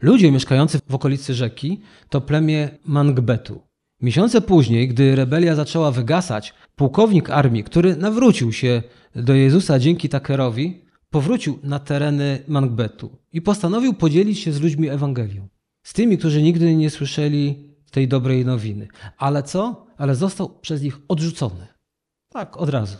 Ludzie 0.00 0.32
mieszkający 0.32 0.78
w 0.88 0.94
okolicy 0.94 1.34
rzeki 1.34 1.80
to 2.08 2.20
plemię 2.20 2.68
Mangbetu. 2.84 3.60
Miesiące 4.02 4.40
później, 4.40 4.88
gdy 4.88 5.16
rebelia 5.16 5.54
zaczęła 5.54 5.90
wygasać, 5.90 6.54
pułkownik 6.76 7.30
armii, 7.30 7.64
który 7.64 7.96
nawrócił 7.96 8.52
się 8.52 8.82
do 9.16 9.34
Jezusa 9.34 9.78
dzięki 9.78 10.08
Takerowi, 10.08 10.84
powrócił 11.10 11.58
na 11.62 11.78
tereny 11.78 12.44
Mangbetu 12.48 13.18
i 13.32 13.42
postanowił 13.42 13.94
podzielić 13.94 14.38
się 14.38 14.52
z 14.52 14.60
ludźmi 14.60 14.88
Ewangelią. 14.88 15.48
Z 15.82 15.92
tymi, 15.92 16.18
którzy 16.18 16.42
nigdy 16.42 16.76
nie 16.76 16.90
słyszeli 16.90 17.70
tej 17.90 18.08
dobrej 18.08 18.44
nowiny. 18.44 18.88
Ale 19.18 19.42
co? 19.42 19.86
Ale 19.96 20.14
został 20.14 20.58
przez 20.60 20.82
nich 20.82 20.98
odrzucony. 21.08 21.66
Tak, 22.32 22.56
od 22.56 22.68
razu. 22.68 22.96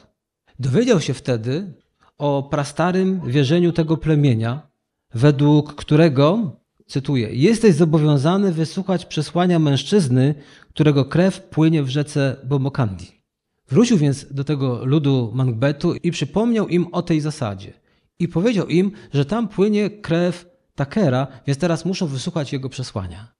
Dowiedział 0.59 1.01
się 1.01 1.15
wtedy 1.15 1.73
o 2.19 2.49
prastarym 2.51 3.21
wierzeniu 3.27 3.73
tego 3.73 3.97
plemienia, 3.97 4.71
według 5.15 5.75
którego, 5.75 6.57
cytuję, 6.87 7.29
jesteś 7.33 7.75
zobowiązany 7.75 8.53
wysłuchać 8.53 9.07
przesłania 9.07 9.59
mężczyzny, 9.59 10.35
którego 10.69 11.05
krew 11.05 11.41
płynie 11.41 11.83
w 11.83 11.89
rzece 11.89 12.37
Bomokandi. 12.45 13.23
Wrócił 13.69 13.99
więc 13.99 14.33
do 14.33 14.45
tego 14.45 14.85
ludu 14.85 15.31
Mangbetu 15.35 15.95
i 15.95 16.11
przypomniał 16.11 16.69
im 16.69 16.87
o 16.93 17.03
tej 17.03 17.21
zasadzie. 17.21 17.73
I 18.19 18.29
powiedział 18.29 18.67
im, 18.67 18.93
że 19.13 19.25
tam 19.25 19.49
płynie 19.49 19.91
krew 19.91 20.51
Takera, 20.75 21.27
więc 21.47 21.59
teraz 21.59 21.85
muszą 21.85 22.07
wysłuchać 22.07 22.53
jego 22.53 22.69
przesłania. 22.69 23.35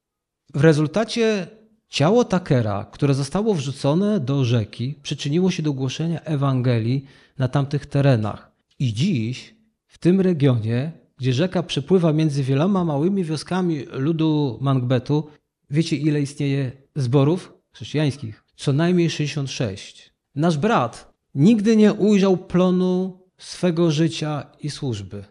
W 0.55 0.65
rezultacie 0.65 1.47
Ciało 1.91 2.25
Takera, 2.25 2.85
które 2.85 3.15
zostało 3.15 3.55
wrzucone 3.55 4.21
do 4.21 4.45
rzeki, 4.45 4.95
przyczyniło 5.03 5.51
się 5.51 5.63
do 5.63 5.73
głoszenia 5.73 6.21
Ewangelii 6.21 7.05
na 7.39 7.49
tamtych 7.49 7.87
terenach. 7.87 8.53
I 8.79 8.95
dziś 8.95 9.55
w 9.87 9.99
tym 9.99 10.21
regionie, 10.21 10.93
gdzie 11.17 11.33
rzeka 11.33 11.63
przepływa 11.63 12.13
między 12.13 12.43
wieloma 12.43 12.85
małymi 12.85 13.25
wioskami 13.25 13.85
ludu 13.93 14.59
Mangbetu, 14.61 15.27
wiecie 15.71 15.97
ile 15.97 16.21
istnieje 16.21 16.73
zborów 16.97 17.53
chrześcijańskich? 17.73 18.45
Co 18.57 18.73
najmniej 18.73 19.11
66. 19.11 20.13
Nasz 20.35 20.59
brat 20.59 21.13
nigdy 21.35 21.77
nie 21.77 21.93
ujrzał 21.93 22.37
plonu 22.37 23.21
swego 23.39 23.91
życia 23.91 24.47
i 24.61 24.71
służby, 24.71 25.25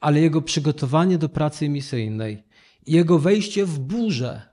ale 0.00 0.20
jego 0.20 0.42
przygotowanie 0.42 1.18
do 1.18 1.28
pracy 1.28 1.68
misyjnej, 1.68 2.42
jego 2.86 3.18
wejście 3.18 3.66
w 3.66 3.78
burzę 3.78 4.47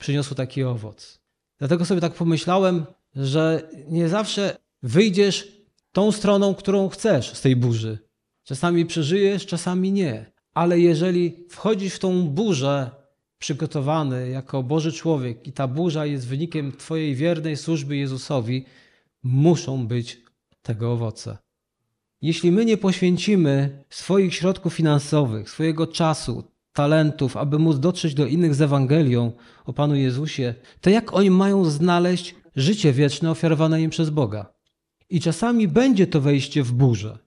przyniosło 0.00 0.34
taki 0.34 0.62
owoc. 0.64 1.20
Dlatego 1.58 1.84
sobie 1.84 2.00
tak 2.00 2.14
pomyślałem, 2.14 2.84
że 3.16 3.70
nie 3.88 4.08
zawsze 4.08 4.56
wyjdziesz 4.82 5.60
tą 5.92 6.12
stroną, 6.12 6.54
którą 6.54 6.88
chcesz 6.88 7.32
z 7.34 7.40
tej 7.40 7.56
burzy. 7.56 7.98
Czasami 8.44 8.86
przeżyjesz, 8.86 9.46
czasami 9.46 9.92
nie. 9.92 10.32
Ale 10.54 10.80
jeżeli 10.80 11.46
wchodzisz 11.48 11.94
w 11.94 11.98
tą 11.98 12.28
burzę 12.28 12.90
przygotowany 13.38 14.28
jako 14.28 14.62
Boży 14.62 14.92
człowiek 14.92 15.46
i 15.46 15.52
ta 15.52 15.68
burza 15.68 16.06
jest 16.06 16.26
wynikiem 16.26 16.72
Twojej 16.72 17.14
wiernej 17.14 17.56
służby 17.56 17.96
Jezusowi, 17.96 18.64
muszą 19.22 19.86
być 19.86 20.22
tego 20.62 20.92
owoce. 20.92 21.38
Jeśli 22.22 22.52
my 22.52 22.64
nie 22.64 22.76
poświęcimy 22.76 23.84
swoich 23.90 24.34
środków 24.34 24.74
finansowych, 24.74 25.50
swojego 25.50 25.86
czasu, 25.86 26.44
talentów, 26.80 27.36
aby 27.36 27.58
móc 27.58 27.78
dotrzeć 27.78 28.14
do 28.14 28.26
innych 28.26 28.54
z 28.54 28.62
Ewangelią 28.62 29.32
o 29.66 29.72
Panu 29.72 29.94
Jezusie, 29.94 30.54
to 30.80 30.90
jak 30.90 31.14
oni 31.14 31.30
mają 31.30 31.64
znaleźć 31.64 32.34
życie 32.56 32.92
wieczne 32.92 33.30
ofiarowane 33.30 33.82
im 33.82 33.90
przez 33.90 34.10
Boga? 34.10 34.52
I 35.10 35.20
czasami 35.20 35.68
będzie 35.68 36.06
to 36.06 36.20
wejście 36.20 36.62
w 36.62 36.72
burzę, 36.72 37.18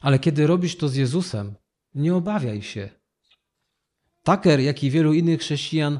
ale 0.00 0.18
kiedy 0.18 0.46
robisz 0.46 0.76
to 0.76 0.88
z 0.88 0.94
Jezusem, 0.94 1.54
nie 1.94 2.14
obawiaj 2.14 2.62
się. 2.62 2.88
Tucker, 4.22 4.60
jak 4.60 4.84
i 4.84 4.90
wielu 4.90 5.12
innych 5.14 5.40
chrześcijan, 5.40 5.98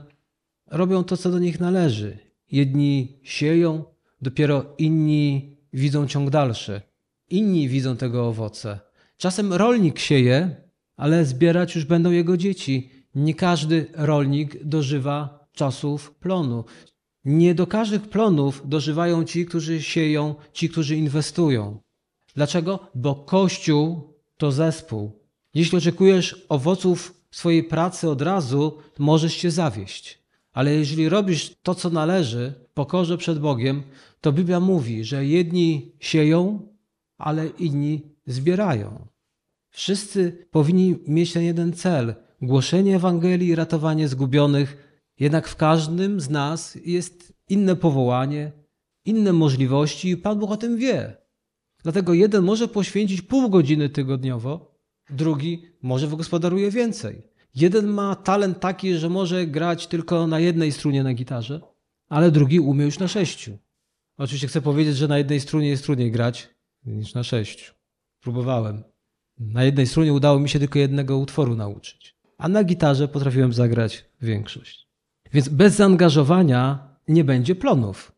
robią 0.66 1.04
to, 1.04 1.16
co 1.16 1.30
do 1.30 1.38
nich 1.38 1.60
należy. 1.60 2.18
Jedni 2.52 3.18
sieją, 3.22 3.84
dopiero 4.22 4.74
inni 4.78 5.56
widzą 5.72 6.06
ciąg 6.06 6.30
dalszy. 6.30 6.80
Inni 7.30 7.68
widzą 7.68 7.96
tego 7.96 8.28
owoce. 8.28 8.80
Czasem 9.16 9.52
rolnik 9.52 9.98
sieje, 9.98 10.56
ale 10.96 11.24
zbierać 11.24 11.74
już 11.74 11.84
będą 11.84 12.10
jego 12.10 12.36
dzieci. 12.36 12.99
Nie 13.14 13.34
każdy 13.34 13.86
rolnik 13.94 14.64
dożywa 14.64 15.48
czasów 15.52 16.14
plonu. 16.14 16.64
Nie 17.24 17.54
do 17.54 17.66
każdych 17.66 18.02
plonów 18.08 18.62
dożywają 18.64 19.24
ci, 19.24 19.46
którzy 19.46 19.82
sieją, 19.82 20.34
ci, 20.52 20.68
którzy 20.68 20.96
inwestują. 20.96 21.80
Dlaczego? 22.34 22.78
Bo 22.94 23.14
Kościół 23.14 24.14
to 24.36 24.52
zespół. 24.52 25.20
Jeśli 25.54 25.78
oczekujesz 25.78 26.46
owoców 26.48 27.14
swojej 27.30 27.64
pracy 27.64 28.10
od 28.10 28.22
razu, 28.22 28.78
możesz 28.98 29.34
się 29.34 29.50
zawieść. 29.50 30.22
Ale 30.52 30.74
jeżeli 30.74 31.08
robisz 31.08 31.54
to, 31.62 31.74
co 31.74 31.90
należy, 31.90 32.54
pokorze 32.74 33.18
przed 33.18 33.38
Bogiem, 33.38 33.82
to 34.20 34.32
Biblia 34.32 34.60
mówi, 34.60 35.04
że 35.04 35.26
jedni 35.26 35.92
sieją, 36.00 36.68
ale 37.18 37.46
inni 37.46 38.02
zbierają. 38.26 39.06
Wszyscy 39.70 40.46
powinni 40.50 40.96
mieć 41.06 41.32
ten 41.32 41.42
jeden 41.42 41.72
cel 41.72 42.14
głoszenie 42.42 42.96
Ewangelii 42.96 43.54
ratowanie 43.54 44.08
zgubionych, 44.08 44.76
jednak 45.18 45.48
w 45.48 45.56
każdym 45.56 46.20
z 46.20 46.30
nas 46.30 46.78
jest 46.84 47.32
inne 47.48 47.76
powołanie, 47.76 48.52
inne 49.04 49.32
możliwości 49.32 50.10
i 50.10 50.16
Pan 50.16 50.38
Bóg 50.38 50.50
o 50.50 50.56
tym 50.56 50.76
wie. 50.76 51.16
Dlatego 51.82 52.14
jeden 52.14 52.44
może 52.44 52.68
poświęcić 52.68 53.22
pół 53.22 53.50
godziny 53.50 53.88
tygodniowo, 53.88 54.74
drugi 55.10 55.62
może 55.82 56.06
wygospodaruje 56.06 56.70
więcej. 56.70 57.22
Jeden 57.54 57.86
ma 57.86 58.16
talent 58.16 58.60
taki, 58.60 58.94
że 58.94 59.08
może 59.08 59.46
grać 59.46 59.86
tylko 59.86 60.26
na 60.26 60.40
jednej 60.40 60.72
strunie 60.72 61.02
na 61.02 61.14
gitarze, 61.14 61.60
ale 62.08 62.30
drugi 62.30 62.60
umie 62.60 62.84
już 62.84 62.98
na 62.98 63.08
sześciu. 63.08 63.58
Oczywiście 64.18 64.48
chcę 64.48 64.60
powiedzieć, 64.60 64.96
że 64.96 65.08
na 65.08 65.18
jednej 65.18 65.40
strunie 65.40 65.68
jest 65.68 65.84
trudniej 65.84 66.10
grać 66.10 66.48
niż 66.84 67.14
na 67.14 67.24
sześciu. 67.24 67.74
Próbowałem. 68.20 68.82
Na 69.38 69.64
jednej 69.64 69.86
strunie 69.86 70.12
udało 70.12 70.38
mi 70.38 70.48
się 70.48 70.58
tylko 70.58 70.78
jednego 70.78 71.18
utworu 71.18 71.56
nauczyć, 71.56 72.16
a 72.40 72.48
na 72.48 72.64
gitarze 72.64 73.08
potrafiłem 73.08 73.52
zagrać 73.52 74.04
większość. 74.22 74.88
Więc 75.32 75.48
bez 75.48 75.74
zaangażowania 75.74 76.88
nie 77.08 77.24
będzie 77.24 77.54
plonów. 77.54 78.12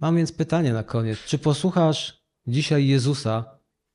Mam 0.00 0.16
więc 0.16 0.32
pytanie 0.32 0.72
na 0.72 0.82
koniec. 0.82 1.18
Czy 1.26 1.38
posłuchasz 1.38 2.22
dzisiaj 2.46 2.86
Jezusa 2.86 3.44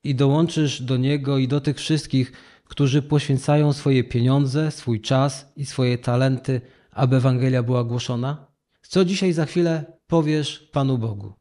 i 0.03 0.15
dołączysz 0.15 0.81
do 0.81 0.97
Niego 0.97 1.37
i 1.37 1.47
do 1.47 1.61
tych 1.61 1.77
wszystkich, 1.77 2.31
którzy 2.65 3.01
poświęcają 3.01 3.73
swoje 3.73 4.03
pieniądze, 4.03 4.71
swój 4.71 5.01
czas 5.01 5.53
i 5.55 5.65
swoje 5.65 5.97
talenty, 5.97 6.61
aby 6.91 7.15
Ewangelia 7.15 7.63
była 7.63 7.83
głoszona? 7.83 8.47
Co 8.81 9.05
dzisiaj 9.05 9.33
za 9.33 9.45
chwilę 9.45 9.85
powiesz 10.07 10.69
Panu 10.71 10.97
Bogu? 10.97 11.33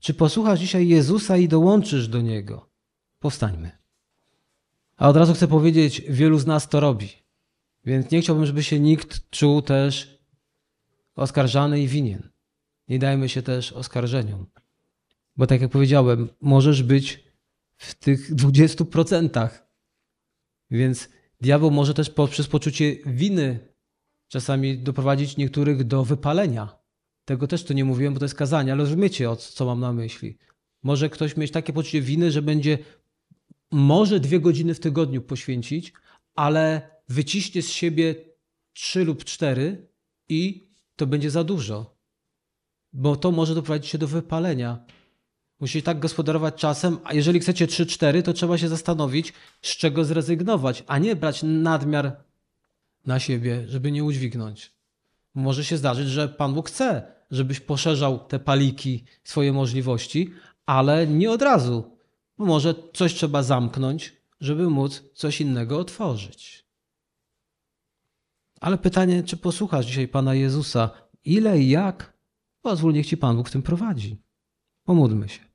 Czy 0.00 0.14
posłuchasz 0.14 0.60
dzisiaj 0.60 0.88
Jezusa 0.88 1.36
i 1.36 1.48
dołączysz 1.48 2.08
do 2.08 2.20
Niego? 2.20 2.70
Powstańmy. 3.18 3.70
A 4.96 5.08
od 5.08 5.16
razu 5.16 5.34
chcę 5.34 5.48
powiedzieć, 5.48 6.02
wielu 6.08 6.38
z 6.38 6.46
nas 6.46 6.68
to 6.68 6.80
robi. 6.80 7.25
Więc 7.86 8.10
nie 8.10 8.20
chciałbym, 8.20 8.46
żeby 8.46 8.62
się 8.62 8.80
nikt 8.80 9.30
czuł 9.30 9.62
też 9.62 10.18
oskarżany 11.14 11.80
i 11.80 11.88
winien. 11.88 12.28
Nie 12.88 12.98
dajmy 12.98 13.28
się 13.28 13.42
też 13.42 13.72
oskarżeniom. 13.72 14.46
Bo 15.36 15.46
tak 15.46 15.60
jak 15.60 15.70
powiedziałem, 15.70 16.28
możesz 16.40 16.82
być 16.82 17.24
w 17.76 17.94
tych 17.94 18.34
20%. 18.34 19.48
Więc 20.70 21.08
diabeł 21.40 21.70
może 21.70 21.94
też 21.94 22.10
poprzez 22.10 22.46
poczucie 22.46 22.96
winy 23.06 23.58
czasami 24.28 24.78
doprowadzić 24.78 25.36
niektórych 25.36 25.84
do 25.84 26.04
wypalenia. 26.04 26.78
Tego 27.24 27.46
też 27.46 27.64
tu 27.64 27.72
nie 27.72 27.84
mówiłem, 27.84 28.14
bo 28.14 28.20
to 28.20 28.24
jest 28.24 28.34
kazanie, 28.34 28.72
ale 28.72 28.84
rozumiecie, 28.84 29.30
o 29.30 29.36
co 29.36 29.64
mam 29.64 29.80
na 29.80 29.92
myśli. 29.92 30.38
Może 30.82 31.10
ktoś 31.10 31.36
mieć 31.36 31.50
takie 31.50 31.72
poczucie 31.72 32.00
winy, 32.00 32.30
że 32.30 32.42
będzie 32.42 32.78
może 33.70 34.20
dwie 34.20 34.40
godziny 34.40 34.74
w 34.74 34.80
tygodniu 34.80 35.22
poświęcić, 35.22 35.92
ale 36.34 36.95
wyciśnie 37.08 37.62
z 37.62 37.70
siebie 37.70 38.14
trzy 38.72 39.04
lub 39.04 39.24
cztery 39.24 39.88
i 40.28 40.70
to 40.96 41.06
będzie 41.06 41.30
za 41.30 41.44
dużo. 41.44 41.96
Bo 42.92 43.16
to 43.16 43.32
może 43.32 43.54
doprowadzić 43.54 43.90
się 43.90 43.98
do 43.98 44.06
wypalenia. 44.08 44.84
Musicie 45.60 45.82
tak 45.82 45.98
gospodarować 45.98 46.54
czasem, 46.54 46.98
a 47.04 47.14
jeżeli 47.14 47.40
chcecie 47.40 47.66
3-4, 47.66 48.22
to 48.22 48.32
trzeba 48.32 48.58
się 48.58 48.68
zastanowić, 48.68 49.32
z 49.62 49.76
czego 49.76 50.04
zrezygnować, 50.04 50.84
a 50.86 50.98
nie 50.98 51.16
brać 51.16 51.40
nadmiar 51.42 52.16
na 53.06 53.18
siebie, 53.18 53.64
żeby 53.68 53.92
nie 53.92 54.04
udźwignąć. 54.04 54.72
Może 55.34 55.64
się 55.64 55.76
zdarzyć, 55.76 56.08
że 56.08 56.28
Pan 56.28 56.54
Bóg 56.54 56.68
chce, 56.68 57.12
żebyś 57.30 57.60
poszerzał 57.60 58.18
te 58.18 58.38
paliki, 58.38 59.04
swoje 59.24 59.52
możliwości, 59.52 60.30
ale 60.66 61.06
nie 61.06 61.30
od 61.30 61.42
razu. 61.42 61.96
Może 62.38 62.74
coś 62.94 63.14
trzeba 63.14 63.42
zamknąć, 63.42 64.12
żeby 64.40 64.70
móc 64.70 65.02
coś 65.14 65.40
innego 65.40 65.78
otworzyć. 65.78 66.65
Ale 68.60 68.78
pytanie, 68.78 69.22
czy 69.22 69.36
posłuchasz 69.36 69.86
dzisiaj 69.86 70.08
Pana 70.08 70.34
Jezusa? 70.34 70.90
Ile 71.24 71.60
i 71.60 71.68
jak? 71.68 72.18
Pozwól, 72.62 72.92
niech 72.92 73.06
Ci 73.06 73.16
Pan 73.16 73.36
Bóg 73.36 73.48
w 73.48 73.52
tym 73.52 73.62
prowadzi. 73.62 74.22
Pomódlmy 74.84 75.28
się. 75.28 75.45